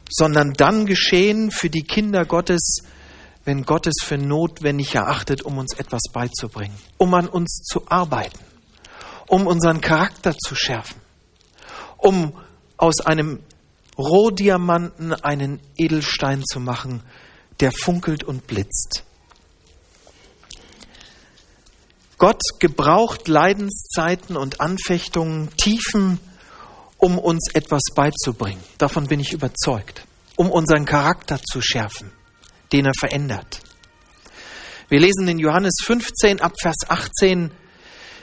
sondern 0.09 0.53
dann 0.53 0.85
geschehen 0.85 1.49
für 1.49 1.69
die 1.69 1.83
Kinder 1.83 2.25
Gottes, 2.25 2.81
wenn 3.45 3.63
Gott 3.63 3.87
es 3.87 3.95
für 4.03 4.17
notwendig 4.17 4.93
erachtet, 4.93 5.41
um 5.41 5.57
uns 5.57 5.73
etwas 5.73 6.01
beizubringen, 6.11 6.75
um 6.97 7.13
an 7.13 7.27
uns 7.27 7.63
zu 7.63 7.87
arbeiten 7.87 8.37
um 9.27 9.47
unseren 9.47 9.81
Charakter 9.81 10.35
zu 10.37 10.55
schärfen, 10.55 11.01
um 11.97 12.33
aus 12.77 13.01
einem 13.05 13.43
Rohdiamanten 13.97 15.13
einen 15.13 15.59
Edelstein 15.77 16.43
zu 16.45 16.59
machen, 16.59 17.03
der 17.59 17.71
funkelt 17.71 18.23
und 18.23 18.47
blitzt. 18.47 19.03
Gott 22.17 22.41
gebraucht 22.59 23.27
Leidenszeiten 23.27 24.37
und 24.37 24.59
Anfechtungen, 24.59 25.49
Tiefen, 25.57 26.19
um 26.97 27.19
uns 27.19 27.49
etwas 27.53 27.81
beizubringen. 27.93 28.63
Davon 28.77 29.05
bin 29.07 29.19
ich 29.19 29.33
überzeugt. 29.33 30.03
Um 30.35 30.51
unseren 30.51 30.85
Charakter 30.85 31.39
zu 31.41 31.61
schärfen, 31.61 32.11
den 32.71 32.85
er 32.85 32.93
verändert. 32.99 33.61
Wir 34.89 34.99
lesen 34.99 35.27
in 35.27 35.39
Johannes 35.39 35.73
15 35.83 36.41
ab 36.41 36.53
Vers 36.61 36.77
18, 36.87 37.51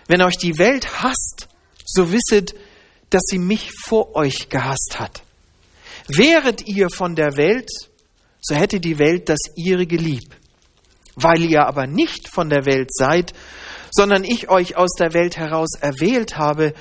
wenn 0.07 0.23
euch 0.23 0.37
die 0.37 0.59
Welt 0.59 1.03
hasst, 1.03 1.49
so 1.85 2.13
wisset, 2.13 2.55
dass 3.11 3.23
sie 3.27 3.39
mich 3.39 3.71
vor 3.85 4.15
euch 4.17 4.49
gehasst 4.49 4.97
hat. 4.99 5.23
Wäret 6.09 6.67
ihr 6.67 6.91
von 6.91 7.15
der 7.15 7.37
Welt, 7.37 7.71
so 8.41 8.55
hätte 8.55 8.81
die 8.81 8.99
Welt 8.99 9.29
das 9.29 9.39
ihrige 9.57 9.97
lieb. 9.97 10.35
Weil 11.15 11.43
ihr 11.43 11.67
aber 11.67 11.87
nicht 11.87 12.29
von 12.29 12.51
der 12.51 12.67
Welt 12.67 12.89
seid, 12.93 13.33
sondern 13.91 14.25
ich 14.25 14.49
euch 14.51 14.77
aus 14.77 14.91
der 14.99 15.15
Welt 15.15 15.37
heraus 15.37 15.71
erwählt 15.81 16.37
habe, 16.37 16.75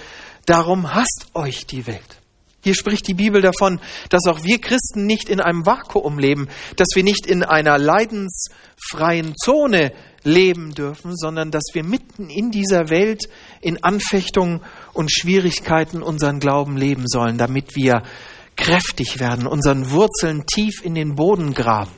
darum 0.45 0.93
hasst 0.93 1.27
euch 1.35 1.65
die 1.67 1.85
Welt. 1.85 2.19
Hier 2.63 2.75
spricht 2.75 3.07
die 3.07 3.13
Bibel 3.13 3.41
davon, 3.41 3.79
dass 4.09 4.25
auch 4.25 4.43
wir 4.43 4.59
Christen 4.59 5.05
nicht 5.05 5.29
in 5.29 5.41
einem 5.41 5.65
Vakuum 5.65 6.17
leben, 6.17 6.47
dass 6.77 6.87
wir 6.95 7.03
nicht 7.03 7.25
in 7.27 7.43
einer 7.43 7.77
leidensfreien 7.77 9.35
Zone 9.35 9.91
leben 10.23 10.73
dürfen, 10.73 11.15
sondern 11.15 11.51
dass 11.51 11.63
wir 11.73 11.83
mitten 11.83 12.29
in 12.29 12.51
dieser 12.51 12.89
Welt 12.89 13.23
in 13.61 13.83
Anfechtungen 13.83 14.61
und 14.93 15.11
Schwierigkeiten 15.11 16.01
unseren 16.01 16.39
Glauben 16.39 16.77
leben 16.77 17.07
sollen, 17.07 17.37
damit 17.37 17.75
wir 17.75 18.03
kräftig 18.55 19.19
werden, 19.19 19.47
unseren 19.47 19.91
Wurzeln 19.91 20.45
tief 20.45 20.83
in 20.83 20.95
den 20.95 21.15
Boden 21.15 21.53
graben. 21.53 21.91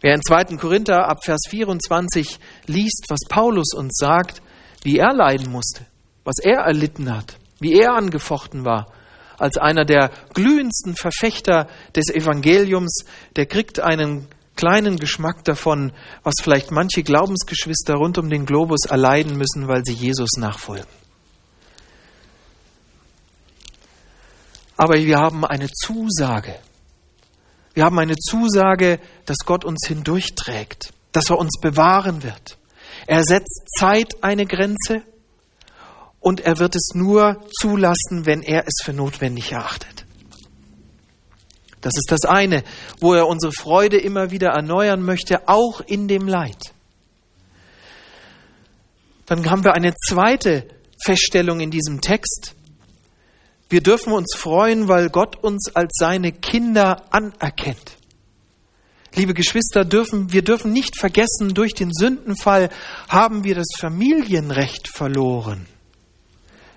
Wer 0.00 0.14
in 0.14 0.22
2. 0.22 0.56
Korinther 0.56 1.08
ab 1.08 1.24
Vers 1.24 1.42
24 1.48 2.38
liest, 2.66 3.04
was 3.08 3.20
Paulus 3.28 3.74
uns 3.74 3.92
sagt, 3.98 4.40
wie 4.82 4.96
er 4.96 5.12
leiden 5.12 5.50
musste, 5.52 5.84
was 6.24 6.36
er 6.42 6.60
erlitten 6.60 7.14
hat, 7.14 7.36
wie 7.58 7.74
er 7.74 7.94
angefochten 7.94 8.64
war, 8.64 8.92
als 9.36 9.58
einer 9.58 9.84
der 9.84 10.10
glühendsten 10.32 10.96
Verfechter 10.96 11.66
des 11.94 12.08
Evangeliums, 12.08 13.04
der 13.36 13.46
kriegt 13.46 13.80
einen 13.80 14.26
kleinen 14.60 14.98
Geschmack 14.98 15.42
davon, 15.44 15.92
was 16.22 16.34
vielleicht 16.42 16.70
manche 16.70 17.02
Glaubensgeschwister 17.02 17.94
rund 17.94 18.18
um 18.18 18.28
den 18.28 18.44
Globus 18.44 18.84
erleiden 18.86 19.38
müssen, 19.38 19.68
weil 19.68 19.82
sie 19.86 19.94
Jesus 19.94 20.32
nachfolgen. 20.36 20.86
Aber 24.76 24.96
wir 24.96 25.18
haben 25.18 25.46
eine 25.46 25.68
Zusage. 25.68 26.54
Wir 27.72 27.84
haben 27.84 27.98
eine 27.98 28.16
Zusage, 28.16 29.00
dass 29.24 29.38
Gott 29.46 29.64
uns 29.64 29.86
hindurchträgt, 29.86 30.92
dass 31.12 31.30
er 31.30 31.38
uns 31.38 31.58
bewahren 31.58 32.22
wird. 32.22 32.58
Er 33.06 33.24
setzt 33.24 33.66
Zeit 33.78 34.22
eine 34.22 34.44
Grenze 34.44 35.02
und 36.18 36.40
er 36.40 36.58
wird 36.58 36.76
es 36.76 36.90
nur 36.92 37.46
zulassen, 37.60 38.26
wenn 38.26 38.42
er 38.42 38.64
es 38.66 38.84
für 38.84 38.92
notwendig 38.92 39.52
erachtet. 39.52 39.99
Das 41.80 41.94
ist 41.96 42.10
das 42.10 42.28
eine, 42.28 42.62
wo 43.00 43.14
er 43.14 43.26
unsere 43.26 43.52
Freude 43.52 43.98
immer 43.98 44.30
wieder 44.30 44.48
erneuern 44.48 45.02
möchte, 45.02 45.48
auch 45.48 45.80
in 45.80 46.08
dem 46.08 46.28
Leid. 46.28 46.74
Dann 49.26 49.48
haben 49.48 49.64
wir 49.64 49.74
eine 49.74 49.94
zweite 49.94 50.66
Feststellung 51.02 51.60
in 51.60 51.70
diesem 51.70 52.00
Text. 52.00 52.54
Wir 53.68 53.80
dürfen 53.80 54.12
uns 54.12 54.34
freuen, 54.36 54.88
weil 54.88 55.08
Gott 55.08 55.36
uns 55.36 55.74
als 55.74 55.92
seine 55.98 56.32
Kinder 56.32 57.04
anerkennt. 57.10 57.96
Liebe 59.14 59.34
Geschwister, 59.34 59.84
dürfen, 59.84 60.32
wir 60.32 60.42
dürfen 60.42 60.72
nicht 60.72 60.98
vergessen, 60.98 61.54
durch 61.54 61.74
den 61.74 61.92
Sündenfall 61.92 62.70
haben 63.08 63.44
wir 63.44 63.54
das 63.54 63.68
Familienrecht 63.78 64.88
verloren. 64.88 65.66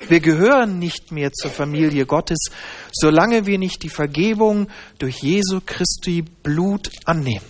Wir 0.09 0.19
gehören 0.19 0.79
nicht 0.79 1.11
mehr 1.11 1.31
zur 1.31 1.51
Familie 1.51 2.05
Gottes, 2.05 2.49
solange 2.91 3.45
wir 3.45 3.57
nicht 3.57 3.83
die 3.83 3.89
Vergebung 3.89 4.67
durch 4.99 5.17
Jesu 5.21 5.61
Christi 5.65 6.21
Blut 6.21 6.89
annehmen. 7.05 7.45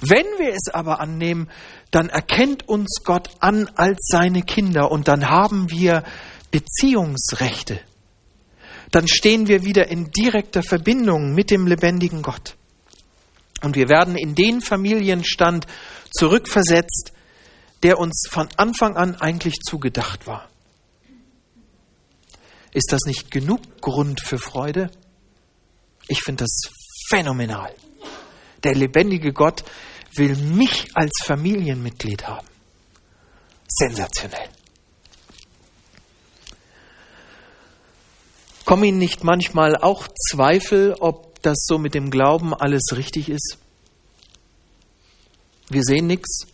Wenn 0.00 0.26
wir 0.38 0.52
es 0.52 0.72
aber 0.72 1.00
annehmen, 1.00 1.48
dann 1.90 2.08
erkennt 2.08 2.68
uns 2.68 3.00
Gott 3.04 3.30
an 3.40 3.68
als 3.74 3.98
seine 4.10 4.42
Kinder 4.42 4.90
und 4.90 5.08
dann 5.08 5.28
haben 5.28 5.70
wir 5.70 6.04
Beziehungsrechte. 6.50 7.80
Dann 8.90 9.08
stehen 9.08 9.48
wir 9.48 9.64
wieder 9.64 9.88
in 9.88 10.10
direkter 10.10 10.62
Verbindung 10.62 11.34
mit 11.34 11.50
dem 11.50 11.66
lebendigen 11.66 12.22
Gott. 12.22 12.56
Und 13.62 13.76
wir 13.76 13.88
werden 13.88 14.16
in 14.16 14.34
den 14.34 14.60
Familienstand 14.60 15.66
zurückversetzt, 16.10 17.12
der 17.82 17.98
uns 17.98 18.26
von 18.30 18.48
Anfang 18.56 18.96
an 18.96 19.14
eigentlich 19.16 19.60
zugedacht 19.60 20.26
war. 20.26 20.51
Ist 22.72 22.92
das 22.92 23.02
nicht 23.06 23.30
genug 23.30 23.80
Grund 23.80 24.20
für 24.20 24.38
Freude? 24.38 24.90
Ich 26.08 26.22
finde 26.22 26.44
das 26.44 26.62
phänomenal. 27.08 27.74
Der 28.64 28.74
lebendige 28.74 29.32
Gott 29.32 29.62
will 30.14 30.36
mich 30.36 30.88
als 30.94 31.12
Familienmitglied 31.24 32.26
haben. 32.26 32.46
Sensationell. 33.68 34.48
Kommen 38.64 38.84
Ihnen 38.84 38.98
nicht 38.98 39.24
manchmal 39.24 39.76
auch 39.76 40.08
Zweifel, 40.30 40.94
ob 41.00 41.42
das 41.42 41.64
so 41.66 41.78
mit 41.78 41.94
dem 41.94 42.10
Glauben 42.10 42.54
alles 42.54 42.82
richtig 42.92 43.28
ist? 43.28 43.58
Wir 45.68 45.82
sehen 45.82 46.06
nichts, 46.06 46.46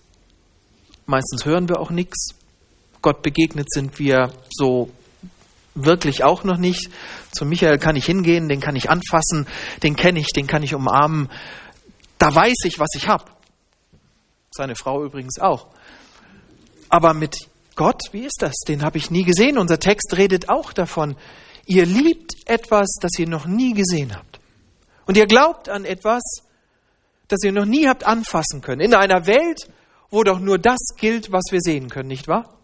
meistens 1.07 1.45
hören 1.45 1.69
wir 1.69 1.81
auch 1.81 1.91
nichts. 1.91 2.35
Gott 3.03 3.23
begegnet 3.23 3.71
sind 3.71 3.99
wir 3.99 4.33
so 4.51 4.91
wirklich 5.85 6.25
auch 6.25 6.45
noch 6.45 6.59
nicht. 6.59 6.91
Zu 7.33 7.45
Michael 7.45 7.79
kann 7.79 7.97
ich 7.97 8.07
hingehen, 8.07 8.49
den 8.49 8.61
kann 8.61 8.77
ich 8.77 8.91
anfassen, 8.91 9.47
den 9.83 9.97
kenne 9.97 10.21
ich, 10.21 10.29
den 10.29 10.47
kann 10.47 10.63
ich 10.63 10.75
umarmen. 10.75 11.29
Da 12.19 12.35
weiß 12.35 12.65
ich, 12.65 12.79
was 12.79 12.89
ich 12.95 13.09
habe. 13.09 13.25
Seine 14.51 14.75
Frau 14.75 15.05
übrigens 15.05 15.39
auch. 15.39 15.69
Aber 16.89 17.15
mit 17.15 17.49
Gott, 17.77 18.01
wie 18.13 18.25
ist 18.25 18.39
das? 18.41 18.55
Den 18.67 18.83
habe 18.83 18.99
ich 18.99 19.11
nie 19.11 19.23
gesehen. 19.23 19.57
Unser 19.57 19.79
Text 19.79 20.17
redet 20.17 20.49
auch 20.49 20.73
davon. 20.73 21.17
Ihr 21.65 21.87
liebt 21.87 22.33
etwas, 22.47 22.89
das 23.01 23.13
ihr 23.19 23.29
noch 23.29 23.47
nie 23.47 23.75
gesehen 23.75 24.17
habt. 24.17 24.41
Und 25.07 25.17
ihr 25.17 25.27
glaubt 25.27 25.69
an 25.69 25.85
etwas, 25.85 26.23
das 27.29 27.39
ihr 27.45 27.53
noch 27.53 27.67
nie 27.67 27.87
habt 27.87 28.05
anfassen 28.05 28.63
können. 28.63 28.81
In 28.81 28.95
einer 28.95 29.27
Welt, 29.27 29.71
wo 30.11 30.25
doch 30.25 30.41
nur 30.41 30.59
das 30.59 30.79
gilt, 30.97 31.31
was 31.31 31.45
wir 31.51 31.61
sehen 31.61 31.89
können, 31.89 32.09
nicht 32.09 32.27
wahr? 32.27 32.58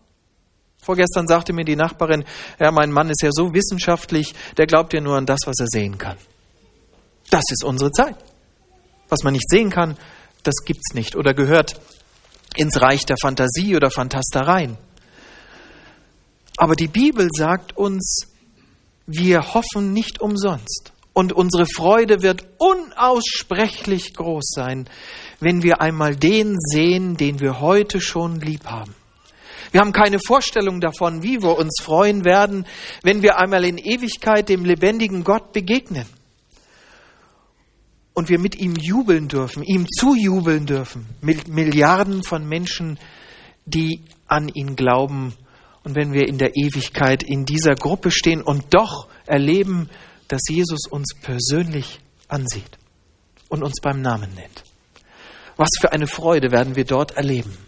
Vorgestern 0.84 1.26
sagte 1.26 1.52
mir 1.52 1.64
die 1.64 1.76
Nachbarin, 1.76 2.24
ja, 2.60 2.70
mein 2.70 2.92
Mann 2.92 3.08
ist 3.08 3.22
ja 3.22 3.30
so 3.32 3.54
wissenschaftlich, 3.54 4.34
der 4.58 4.66
glaubt 4.66 4.92
ja 4.92 5.00
nur 5.00 5.16
an 5.16 5.24
das, 5.26 5.40
was 5.46 5.58
er 5.58 5.66
sehen 5.66 5.96
kann. 5.96 6.18
Das 7.30 7.44
ist 7.50 7.64
unsere 7.64 7.90
Zeit. 7.90 8.16
Was 9.08 9.22
man 9.22 9.32
nicht 9.32 9.48
sehen 9.48 9.70
kann, 9.70 9.96
das 10.42 10.56
gibt's 10.64 10.92
nicht 10.94 11.16
oder 11.16 11.32
gehört 11.32 11.80
ins 12.56 12.80
Reich 12.80 13.06
der 13.06 13.16
Fantasie 13.20 13.76
oder 13.76 13.90
Fantastereien. 13.90 14.76
Aber 16.56 16.76
die 16.76 16.88
Bibel 16.88 17.28
sagt 17.34 17.76
uns, 17.76 18.26
wir 19.06 19.54
hoffen 19.54 19.92
nicht 19.92 20.20
umsonst. 20.20 20.92
Und 21.12 21.32
unsere 21.32 21.66
Freude 21.66 22.22
wird 22.22 22.44
unaussprechlich 22.58 24.14
groß 24.14 24.50
sein, 24.54 24.88
wenn 25.40 25.62
wir 25.62 25.80
einmal 25.80 26.16
den 26.16 26.56
sehen, 26.58 27.16
den 27.16 27.40
wir 27.40 27.60
heute 27.60 28.00
schon 28.00 28.40
lieb 28.40 28.66
haben. 28.66 28.94
Wir 29.74 29.80
haben 29.80 29.90
keine 29.90 30.20
Vorstellung 30.24 30.80
davon, 30.80 31.24
wie 31.24 31.42
wir 31.42 31.58
uns 31.58 31.80
freuen 31.82 32.24
werden, 32.24 32.64
wenn 33.02 33.22
wir 33.22 33.38
einmal 33.38 33.64
in 33.64 33.76
Ewigkeit 33.76 34.48
dem 34.48 34.64
lebendigen 34.64 35.24
Gott 35.24 35.52
begegnen. 35.52 36.06
Und 38.12 38.28
wir 38.28 38.38
mit 38.38 38.54
ihm 38.54 38.76
jubeln 38.76 39.26
dürfen, 39.26 39.64
ihm 39.64 39.88
zujubeln 39.88 40.66
dürfen. 40.66 41.06
Mit 41.20 41.48
Milliarden 41.48 42.22
von 42.22 42.46
Menschen, 42.48 43.00
die 43.66 44.02
an 44.28 44.46
ihn 44.46 44.76
glauben. 44.76 45.34
Und 45.82 45.96
wenn 45.96 46.12
wir 46.12 46.28
in 46.28 46.38
der 46.38 46.54
Ewigkeit 46.54 47.24
in 47.24 47.44
dieser 47.44 47.74
Gruppe 47.74 48.12
stehen 48.12 48.42
und 48.42 48.72
doch 48.72 49.08
erleben, 49.26 49.90
dass 50.28 50.42
Jesus 50.48 50.86
uns 50.88 51.16
persönlich 51.20 51.98
ansieht 52.28 52.78
und 53.48 53.64
uns 53.64 53.80
beim 53.82 54.00
Namen 54.00 54.32
nennt. 54.36 54.62
Was 55.56 55.70
für 55.80 55.90
eine 55.90 56.06
Freude 56.06 56.52
werden 56.52 56.76
wir 56.76 56.84
dort 56.84 57.16
erleben. 57.16 57.63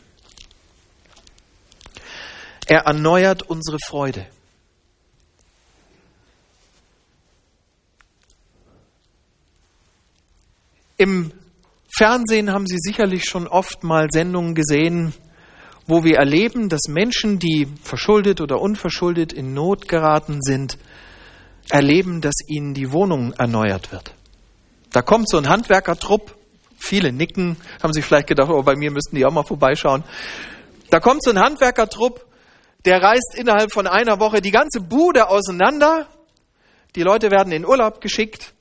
Er 2.66 2.80
erneuert 2.80 3.42
unsere 3.42 3.78
Freude. 3.86 4.26
Im 10.96 11.32
Fernsehen 11.96 12.52
haben 12.52 12.66
Sie 12.66 12.78
sicherlich 12.78 13.24
schon 13.24 13.46
oft 13.46 13.84
mal 13.84 14.08
Sendungen 14.10 14.54
gesehen, 14.54 15.14
wo 15.86 16.02
wir 16.02 16.16
erleben, 16.16 16.68
dass 16.68 16.88
Menschen, 16.88 17.38
die 17.38 17.68
verschuldet 17.82 18.40
oder 18.40 18.60
unverschuldet 18.60 19.32
in 19.32 19.54
Not 19.54 19.88
geraten 19.88 20.42
sind, 20.42 20.78
erleben, 21.70 22.20
dass 22.20 22.34
ihnen 22.48 22.74
die 22.74 22.92
Wohnung 22.92 23.32
erneuert 23.34 23.92
wird. 23.92 24.12
Da 24.90 25.02
kommt 25.02 25.28
so 25.28 25.38
ein 25.38 25.48
Handwerkertrupp, 25.48 26.34
viele 26.76 27.12
nicken, 27.12 27.56
haben 27.82 27.92
sich 27.92 28.04
vielleicht 28.04 28.26
gedacht, 28.26 28.50
oh, 28.50 28.62
bei 28.62 28.74
mir 28.74 28.90
müssten 28.90 29.14
die 29.14 29.24
auch 29.24 29.32
mal 29.32 29.44
vorbeischauen. 29.44 30.02
Da 30.90 30.98
kommt 30.98 31.22
so 31.22 31.30
ein 31.30 31.38
Handwerkertrupp 31.38 32.24
der 32.86 33.02
reißt 33.02 33.34
innerhalb 33.36 33.72
von 33.72 33.86
einer 33.86 34.20
Woche 34.20 34.40
die 34.40 34.52
ganze 34.52 34.80
Bude 34.80 35.28
auseinander. 35.28 36.06
Die 36.94 37.02
Leute 37.02 37.30
werden 37.30 37.52
in 37.52 37.66
Urlaub 37.66 38.00
geschickt, 38.00 38.54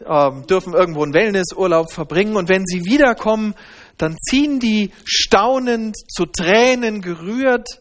äh, 0.00 0.30
dürfen 0.48 0.74
irgendwo 0.74 1.02
einen 1.02 1.14
Wellnessurlaub 1.14 1.90
verbringen 1.90 2.36
und 2.36 2.48
wenn 2.48 2.66
sie 2.66 2.84
wiederkommen, 2.84 3.54
dann 3.96 4.16
ziehen 4.18 4.60
die 4.60 4.92
staunend, 5.04 5.96
zu 6.08 6.26
Tränen 6.26 7.00
gerührt, 7.00 7.80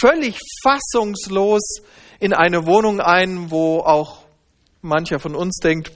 völlig 0.00 0.38
fassungslos 0.62 1.80
in 2.18 2.32
eine 2.32 2.66
Wohnung 2.66 3.00
ein, 3.00 3.50
wo 3.50 3.80
auch 3.80 4.24
mancher 4.82 5.18
von 5.18 5.34
uns 5.34 5.58
denkt, 5.58 5.92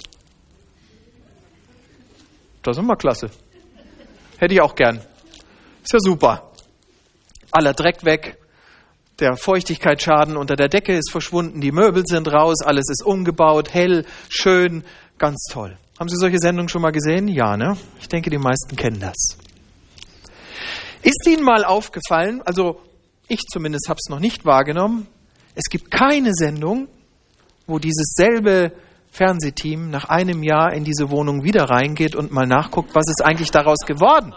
das 2.63 2.77
ist 2.77 2.83
immer 2.83 2.97
klasse. 2.97 3.31
Hätte 4.39 4.55
ich 4.55 4.61
auch 4.61 4.75
gern. 4.75 4.97
Ist 5.83 5.93
ja 5.93 5.99
super. 6.01 6.51
Aller 7.51 7.75
Dreck 7.75 8.05
weg, 8.05 8.39
Der 9.20 9.37
Feuchtigkeitsschaden 9.37 10.37
unter 10.37 10.57
der 10.57 10.68
Decke 10.68 10.92
ist 10.92 11.12
verschwunden, 11.12 11.61
die 11.61 11.70
Möbel 11.70 12.03
sind 12.05 12.27
raus, 12.33 12.62
alles 12.64 12.88
ist 12.90 13.05
umgebaut, 13.05 13.72
hell, 13.72 14.05
schön, 14.29 14.83
ganz 15.18 15.46
toll. 15.53 15.79
Haben 16.00 16.09
Sie 16.09 16.16
solche 16.16 16.38
Sendungen 16.38 16.68
schon 16.68 16.83
mal 16.83 16.90
gesehen? 16.90 17.29
Ja, 17.29 17.57
ne? 17.57 17.77
Ich 18.00 18.09
denke, 18.09 18.31
die 18.31 18.38
meisten 18.38 18.74
kennen 18.74 18.98
das. 18.98 19.38
Ist 21.03 21.27
Ihnen 21.29 21.44
mal 21.44 21.64
aufgefallen, 21.64 22.42
also 22.44 22.81
ich 23.29 23.40
zumindest 23.42 23.88
habe 23.88 23.98
es 24.03 24.11
noch 24.11 24.18
nicht 24.18 24.44
wahrgenommen, 24.44 25.07
es 25.55 25.66
gibt 25.70 25.92
keine 25.92 26.33
Sendung, 26.35 26.88
wo 27.68 27.79
dieses 27.79 28.14
selbe 28.16 28.72
Fernsehteam 29.12 29.90
nach 29.90 30.07
einem 30.07 30.42
Jahr 30.42 30.72
in 30.72 30.83
diese 30.83 31.09
Wohnung 31.11 31.44
wieder 31.44 31.70
reingeht 31.70 32.16
und 32.16 32.33
mal 32.33 32.46
nachguckt, 32.46 32.96
was 32.96 33.09
ist 33.09 33.24
eigentlich 33.24 33.53
daraus 33.53 33.79
geworden. 33.87 34.35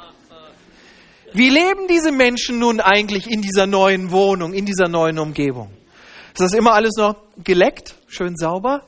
Wie 1.33 1.49
leben 1.49 1.87
diese 1.89 2.11
Menschen 2.11 2.59
nun 2.59 2.79
eigentlich 2.79 3.29
in 3.29 3.41
dieser 3.41 3.67
neuen 3.67 4.11
Wohnung, 4.11 4.53
in 4.53 4.65
dieser 4.65 4.87
neuen 4.87 5.19
Umgebung? 5.19 5.69
Ist 6.33 6.41
das 6.41 6.53
immer 6.53 6.73
alles 6.73 6.95
noch 6.97 7.15
geleckt, 7.43 7.95
schön 8.07 8.35
sauber? 8.37 8.85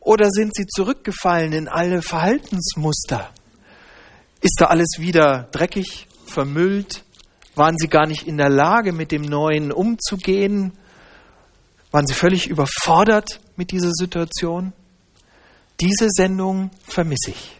Oder 0.00 0.30
sind 0.30 0.54
sie 0.54 0.66
zurückgefallen 0.66 1.52
in 1.52 1.68
alle 1.68 2.00
Verhaltensmuster? 2.00 3.30
Ist 4.40 4.60
da 4.60 4.66
alles 4.66 4.98
wieder 4.98 5.48
dreckig, 5.50 6.06
vermüllt? 6.26 7.02
Waren 7.56 7.76
sie 7.76 7.88
gar 7.88 8.06
nicht 8.06 8.26
in 8.26 8.36
der 8.36 8.50
Lage, 8.50 8.92
mit 8.92 9.10
dem 9.10 9.22
Neuen 9.22 9.72
umzugehen? 9.72 10.72
Waren 11.90 12.06
sie 12.06 12.14
völlig 12.14 12.46
überfordert 12.46 13.40
mit 13.56 13.72
dieser 13.72 13.90
Situation? 13.92 14.72
Diese 15.80 16.08
Sendung 16.10 16.70
vermisse 16.86 17.30
ich. 17.30 17.55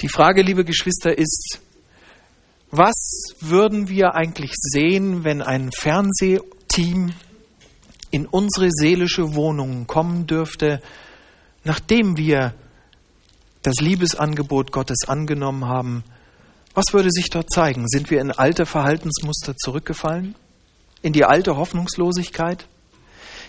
Die 0.00 0.08
Frage, 0.08 0.42
liebe 0.42 0.64
Geschwister, 0.64 1.16
ist, 1.16 1.60
was 2.70 3.34
würden 3.40 3.88
wir 3.88 4.14
eigentlich 4.16 4.50
sehen, 4.54 5.22
wenn 5.22 5.40
ein 5.40 5.70
Fernsehteam 5.70 7.12
in 8.10 8.26
unsere 8.26 8.68
seelische 8.70 9.34
Wohnung 9.34 9.86
kommen 9.86 10.26
dürfte, 10.26 10.82
nachdem 11.62 12.16
wir 12.16 12.54
das 13.62 13.76
Liebesangebot 13.80 14.72
Gottes 14.72 15.08
angenommen 15.08 15.66
haben? 15.66 16.02
Was 16.74 16.86
würde 16.92 17.10
sich 17.10 17.30
dort 17.30 17.50
zeigen? 17.52 17.88
Sind 17.88 18.10
wir 18.10 18.20
in 18.20 18.32
alte 18.32 18.66
Verhaltensmuster 18.66 19.56
zurückgefallen? 19.56 20.34
In 21.02 21.12
die 21.12 21.24
alte 21.24 21.56
Hoffnungslosigkeit? 21.56 22.66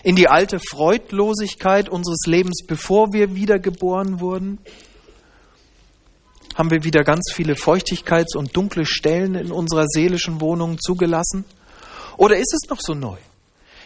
In 0.04 0.14
die 0.14 0.28
alte 0.28 0.60
Freudlosigkeit 0.60 1.88
unseres 1.88 2.26
Lebens, 2.26 2.64
bevor 2.64 3.12
wir 3.12 3.34
wiedergeboren 3.34 4.20
wurden? 4.20 4.58
Haben 6.56 6.70
wir 6.70 6.84
wieder 6.84 7.04
ganz 7.04 7.32
viele 7.34 7.54
Feuchtigkeits- 7.54 8.34
und 8.34 8.56
dunkle 8.56 8.86
Stellen 8.86 9.34
in 9.34 9.52
unserer 9.52 9.84
seelischen 9.86 10.40
Wohnung 10.40 10.78
zugelassen? 10.80 11.44
Oder 12.16 12.38
ist 12.38 12.54
es 12.54 12.70
noch 12.70 12.80
so 12.80 12.94
neu? 12.94 13.18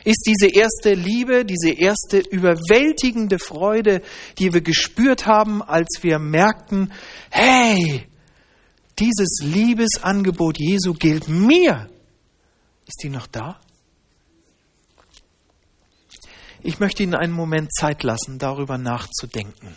Ist 0.04 0.22
diese 0.24 0.46
erste 0.46 0.94
Liebe, 0.94 1.44
diese 1.44 1.70
erste 1.70 2.18
überwältigende 2.20 3.40
Freude, 3.40 4.02
die 4.38 4.54
wir 4.54 4.60
gespürt 4.60 5.26
haben, 5.26 5.62
als 5.62 5.98
wir 6.02 6.20
merkten, 6.20 6.92
hey, 7.30 8.06
dieses 9.00 9.40
Liebesangebot 9.42 10.58
Jesu 10.58 10.94
gilt 10.94 11.26
mir, 11.28 11.90
ist 12.86 13.02
die 13.02 13.10
noch 13.10 13.26
da? 13.26 13.58
Ich 16.62 16.78
möchte 16.78 17.02
Ihnen 17.02 17.14
einen 17.14 17.32
Moment 17.32 17.74
Zeit 17.74 18.04
lassen, 18.04 18.38
darüber 18.38 18.78
nachzudenken, 18.78 19.74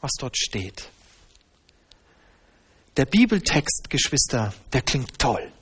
was 0.00 0.10
dort 0.18 0.36
steht. 0.36 0.90
Der 2.96 3.06
Bibeltext, 3.06 3.88
Geschwister, 3.88 4.52
der 4.72 4.82
klingt 4.82 5.18
toll. 5.18 5.52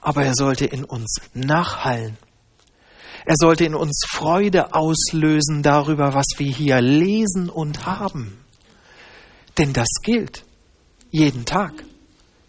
Aber 0.00 0.24
er 0.24 0.34
sollte 0.34 0.66
in 0.66 0.84
uns 0.84 1.20
nachhallen. 1.34 2.16
Er 3.24 3.34
sollte 3.36 3.64
in 3.64 3.74
uns 3.74 4.04
Freude 4.08 4.74
auslösen 4.74 5.62
darüber, 5.62 6.14
was 6.14 6.26
wir 6.36 6.50
hier 6.50 6.80
lesen 6.80 7.50
und 7.50 7.84
haben. 7.84 8.44
Denn 9.58 9.72
das 9.72 9.88
gilt 10.02 10.44
jeden 11.10 11.44
Tag, 11.44 11.72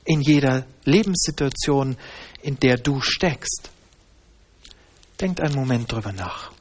in 0.06 0.22
jeder 0.22 0.66
Lebenssituation, 0.86 1.98
in 2.42 2.60
der 2.60 2.78
du 2.78 3.02
steckst. 3.02 3.70
Denkt 5.20 5.42
einen 5.42 5.56
Moment 5.56 5.92
drüber 5.92 6.12
nach. 6.12 6.52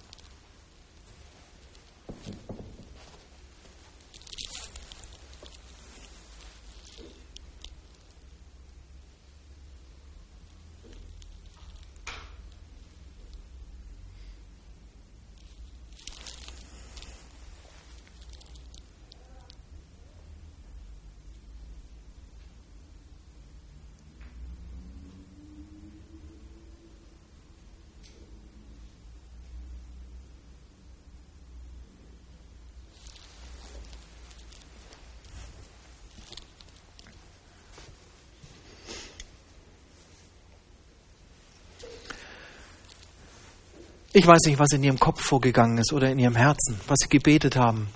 Ich 44.18 44.26
weiß 44.26 44.40
nicht, 44.46 44.58
was 44.58 44.72
in 44.72 44.82
ihrem 44.82 44.98
Kopf 44.98 45.22
vorgegangen 45.22 45.78
ist 45.78 45.92
oder 45.92 46.10
in 46.10 46.18
ihrem 46.18 46.34
Herzen, 46.34 46.80
was 46.88 46.96
sie 47.00 47.08
gebetet 47.08 47.54
haben. 47.54 47.86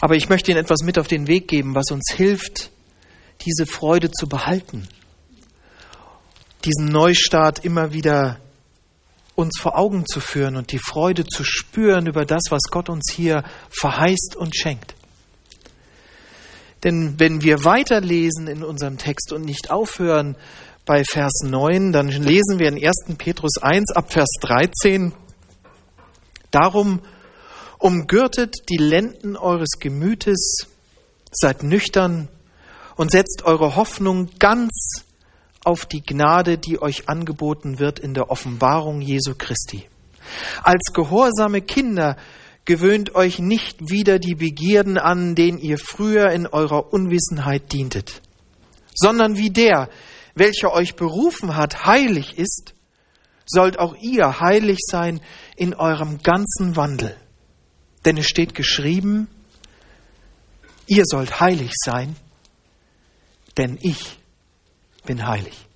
Aber 0.00 0.16
ich 0.16 0.28
möchte 0.28 0.50
Ihnen 0.50 0.58
etwas 0.58 0.82
mit 0.82 0.98
auf 0.98 1.06
den 1.06 1.28
Weg 1.28 1.46
geben, 1.46 1.76
was 1.76 1.92
uns 1.92 2.12
hilft, 2.12 2.72
diese 3.46 3.66
Freude 3.66 4.10
zu 4.10 4.28
behalten. 4.28 4.88
Diesen 6.64 6.86
Neustart 6.86 7.64
immer 7.64 7.92
wieder 7.92 8.40
uns 9.36 9.56
vor 9.56 9.78
Augen 9.78 10.04
zu 10.04 10.18
führen 10.18 10.56
und 10.56 10.72
die 10.72 10.80
Freude 10.80 11.24
zu 11.24 11.44
spüren 11.44 12.08
über 12.08 12.24
das, 12.24 12.42
was 12.50 12.62
Gott 12.72 12.88
uns 12.88 13.12
hier 13.14 13.44
verheißt 13.70 14.34
und 14.34 14.56
schenkt. 14.56 14.96
Denn 16.82 17.20
wenn 17.20 17.42
wir 17.42 17.64
weiterlesen 17.64 18.48
in 18.48 18.64
unserem 18.64 18.98
Text 18.98 19.32
und 19.32 19.44
nicht 19.44 19.70
aufhören, 19.70 20.36
bei 20.84 21.04
Vers 21.04 21.42
9, 21.44 21.92
dann 21.92 22.08
lesen 22.08 22.58
wir 22.58 22.68
in 22.68 22.74
1. 22.74 23.16
Petrus 23.16 23.58
1 23.60 23.92
ab 23.92 24.12
Vers 24.12 24.30
13, 24.40 25.12
darum 26.50 27.00
umgürtet 27.78 28.56
die 28.68 28.78
Lenden 28.78 29.36
eures 29.36 29.78
Gemütes, 29.78 30.66
seid 31.30 31.62
nüchtern 31.62 32.28
und 32.96 33.10
setzt 33.10 33.42
eure 33.44 33.76
Hoffnung 33.76 34.30
ganz 34.38 35.04
auf 35.64 35.86
die 35.86 36.02
Gnade, 36.02 36.58
die 36.58 36.82
euch 36.82 37.08
angeboten 37.08 37.78
wird 37.78 37.98
in 37.98 38.14
der 38.14 38.30
Offenbarung 38.30 39.00
Jesu 39.00 39.34
Christi. 39.36 39.86
Als 40.62 40.92
gehorsame 40.92 41.62
Kinder 41.62 42.16
gewöhnt 42.64 43.14
euch 43.14 43.38
nicht 43.38 43.90
wieder 43.90 44.18
die 44.18 44.34
Begierden 44.34 44.98
an, 44.98 45.34
denen 45.34 45.58
ihr 45.58 45.78
früher 45.78 46.30
in 46.30 46.46
eurer 46.46 46.92
Unwissenheit 46.92 47.72
dientet, 47.72 48.22
sondern 48.94 49.36
wie 49.36 49.50
der, 49.50 49.88
welcher 50.34 50.72
euch 50.72 50.96
berufen 50.96 51.56
hat, 51.56 51.84
heilig 51.84 52.38
ist, 52.38 52.74
sollt 53.46 53.78
auch 53.78 53.94
ihr 53.96 54.40
heilig 54.40 54.78
sein 54.80 55.20
in 55.56 55.74
eurem 55.74 56.22
ganzen 56.22 56.76
Wandel. 56.76 57.16
Denn 58.04 58.16
es 58.16 58.26
steht 58.26 58.54
geschrieben, 58.54 59.28
ihr 60.86 61.04
sollt 61.04 61.40
heilig 61.40 61.72
sein, 61.74 62.16
denn 63.56 63.78
ich 63.80 64.18
bin 65.04 65.26
heilig. 65.26 65.66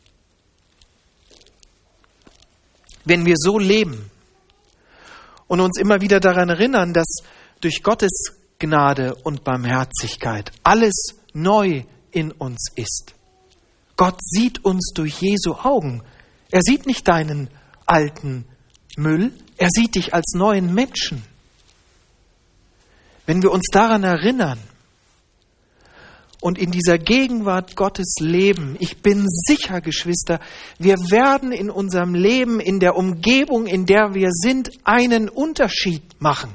Wenn 3.04 3.24
wir 3.24 3.34
so 3.36 3.59
leben 3.59 4.11
und 5.46 5.61
uns 5.61 5.78
immer 5.78 6.00
wieder 6.00 6.18
daran 6.18 6.48
erinnern, 6.48 6.92
dass 6.92 7.18
durch 7.61 7.82
Gottes 7.82 8.36
Gnade 8.59 9.14
und 9.14 9.44
Barmherzigkeit 9.44 10.50
alles 10.62 11.14
neu 11.32 11.84
in 12.11 12.32
uns 12.32 12.70
ist, 12.74 13.15
Gott 13.97 14.18
sieht 14.22 14.64
uns 14.64 14.92
durch 14.94 15.20
Jesu 15.20 15.55
Augen. 15.55 16.03
Er 16.51 16.61
sieht 16.62 16.86
nicht 16.86 17.09
deinen 17.09 17.49
alten 17.86 18.44
Müll, 18.97 19.32
er 19.57 19.68
sieht 19.70 19.94
dich 19.94 20.14
als 20.14 20.34
neuen 20.34 20.74
Menschen. 20.74 21.22
Wenn 23.26 23.42
wir 23.42 23.51
uns 23.51 23.66
daran 23.72 24.05
erinnern 24.05 24.59
und 26.40 26.59
in 26.59 26.70
dieser 26.70 26.99
Gegenwart 26.99 27.74
Gottes 27.74 28.16
leben, 28.20 28.76
ich 28.78 28.99
bin 28.99 29.26
sicher, 29.28 29.80
Geschwister, 29.80 30.40
wir 30.78 30.97
werden 31.11 31.51
in 31.51 31.70
unserem 31.70 32.14
Leben, 32.14 32.61
in 32.61 32.78
der 32.78 32.97
Umgebung, 32.97 33.66
in 33.66 33.86
der 33.86 34.14
wir 34.14 34.28
sind, 34.30 34.70
einen 34.84 35.28
Unterschied 35.28 36.03
machen. 36.20 36.53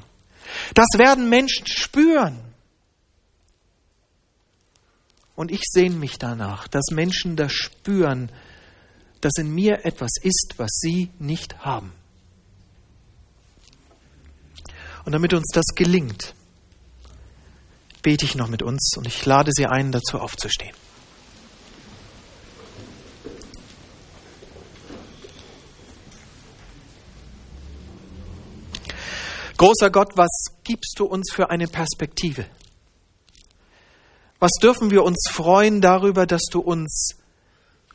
Das 0.74 0.88
werden 0.98 1.30
Menschen 1.30 1.68
spüren. 1.68 2.51
Und 5.42 5.50
ich 5.50 5.64
sehne 5.64 5.96
mich 5.96 6.20
danach, 6.20 6.68
dass 6.68 6.92
Menschen 6.92 7.36
das 7.36 7.52
spüren, 7.52 8.32
dass 9.22 9.32
in 9.39 9.50
mir 9.52 9.88
etwas 9.88 10.12
ist, 10.22 10.54
was 10.58 10.70
sie 10.70 11.10
nicht 11.18 11.66
haben. 11.66 11.92
Und 15.04 15.14
damit 15.14 15.34
uns 15.34 15.48
das 15.52 15.66
gelingt, 15.74 16.36
bete 18.04 18.24
ich 18.24 18.36
noch 18.36 18.50
mit 18.50 18.62
uns 18.62 18.92
und 18.96 19.08
ich 19.08 19.26
lade 19.26 19.50
Sie 19.52 19.66
ein, 19.66 19.92
dazu 19.92 20.20
aufzustehen. 20.20 20.76
Großer 29.58 29.89
Gott, 29.89 30.16
was 30.16 30.30
gibst 30.64 31.00
du 31.00 31.06
uns 31.06 31.32
für 31.34 31.50
eine 31.50 31.66
Perspektive? 31.66 32.46
Was 34.42 34.54
dürfen 34.60 34.89
wir 34.89 35.04
uns 35.04 35.30
freuen 35.30 35.82
darüber, 35.82 36.26
dass 36.26 36.42
du 36.52 36.62
uns 36.62 37.16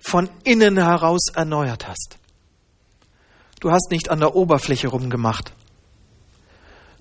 von 0.01 0.31
innen 0.45 0.79
heraus 0.79 1.23
erneuert 1.35 1.89
hast? 1.89 2.19
Du 3.59 3.73
hast 3.73 3.91
nicht 3.91 4.11
an 4.11 4.21
der 4.21 4.37
Oberfläche 4.37 4.87
rumgemacht. 4.87 5.53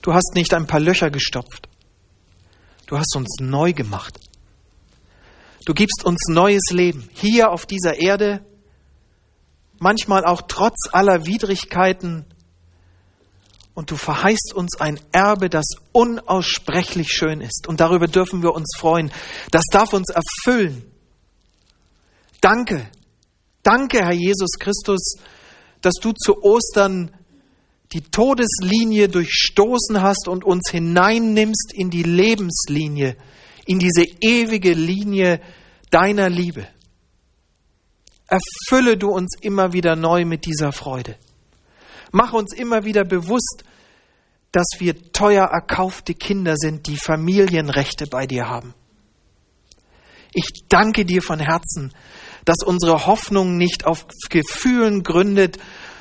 Du 0.01 0.15
hast 0.15 0.33
nicht 0.33 0.51
ein 0.55 0.65
paar 0.65 0.79
Löcher 0.79 1.11
gestopft. 1.11 1.69
Du 2.87 2.97
hast 2.97 3.15
uns 3.15 3.37
neu 3.39 3.71
gemacht. 3.73 4.19
Du 5.63 5.75
gibst 5.75 6.03
uns 6.03 6.23
neues 6.27 6.71
Leben 6.71 7.07
hier 7.13 7.51
auf 7.51 7.67
dieser 7.67 7.99
Erde, 7.99 8.43
manchmal 9.77 10.25
auch 10.25 10.41
trotz 10.47 10.89
aller 10.91 11.27
Widrigkeiten 11.27 12.25
und 13.75 13.91
du 13.91 13.97
verheißt 13.97 14.53
uns 14.55 14.79
ein 14.79 14.99
Erbe, 15.11 15.49
das 15.49 15.65
unaussprechlich 15.91 17.09
schön 17.09 17.41
ist. 17.41 17.67
Und 17.67 17.81
darüber 17.81 18.07
dürfen 18.07 18.41
wir 18.41 18.55
uns 18.55 18.71
freuen. 18.77 19.11
Das 19.51 19.63
darf 19.69 19.93
uns 19.93 20.07
erfüllen. 20.09 20.89
Danke, 22.39 22.89
danke, 23.63 23.99
Herr 23.99 24.13
Jesus 24.13 24.51
Christus, 24.59 25.17
dass 25.81 25.95
du 26.01 26.13
zu 26.13 26.41
Ostern 26.41 27.11
die 27.91 28.01
Todeslinie 28.01 29.09
durchstoßen 29.09 30.01
hast 30.01 30.27
und 30.27 30.43
uns 30.43 30.69
hineinnimmst 30.71 31.73
in 31.73 31.89
die 31.89 32.03
Lebenslinie, 32.03 33.17
in 33.65 33.79
diese 33.79 34.03
ewige 34.21 34.73
Linie 34.73 35.41
deiner 35.91 36.29
Liebe. 36.29 36.67
Erfülle 38.27 38.97
du 38.97 39.09
uns 39.09 39.37
immer 39.41 39.73
wieder 39.73 39.95
neu 39.95 40.25
mit 40.25 40.45
dieser 40.45 40.71
Freude. 40.71 41.17
Mach 42.17 42.31
uns 42.31 42.53
immer 42.53 42.85
wieder 42.85 43.03
bewusst, 43.03 43.65
dass 44.53 44.67
wir 44.79 45.11
teuer 45.11 45.47
erkaufte 45.47 46.13
Kinder 46.13 46.55
sind, 46.55 46.87
die 46.87 46.95
Familienrechte 46.95 48.07
bei 48.07 48.25
dir 48.25 48.47
haben. 48.47 48.73
Ich 50.33 50.63
danke 50.69 51.03
dir 51.03 51.21
von 51.21 51.41
Herzen, 51.41 51.93
dass 52.45 52.59
unsere 52.65 53.05
Hoffnung 53.05 53.57
nicht 53.57 53.85
auf 53.85 54.07
Gefühlen 54.29 55.03
gründet, 55.03 55.57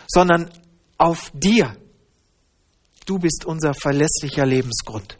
sondern 0.06 0.52
auf 0.98 1.32
dir. 1.34 1.76
Du 3.06 3.18
bist 3.18 3.44
unser 3.44 3.74
verlässlicher 3.74 4.46
Lebensgrund. 4.46 5.18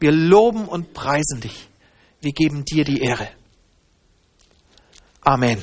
Wir 0.00 0.10
loben 0.10 0.66
und 0.66 0.92
preisen 0.92 1.40
dich. 1.40 1.68
Wir 2.20 2.32
geben 2.32 2.64
dir 2.64 2.82
die 2.82 3.00
Ehre. 3.00 3.28
Amen. 5.20 5.62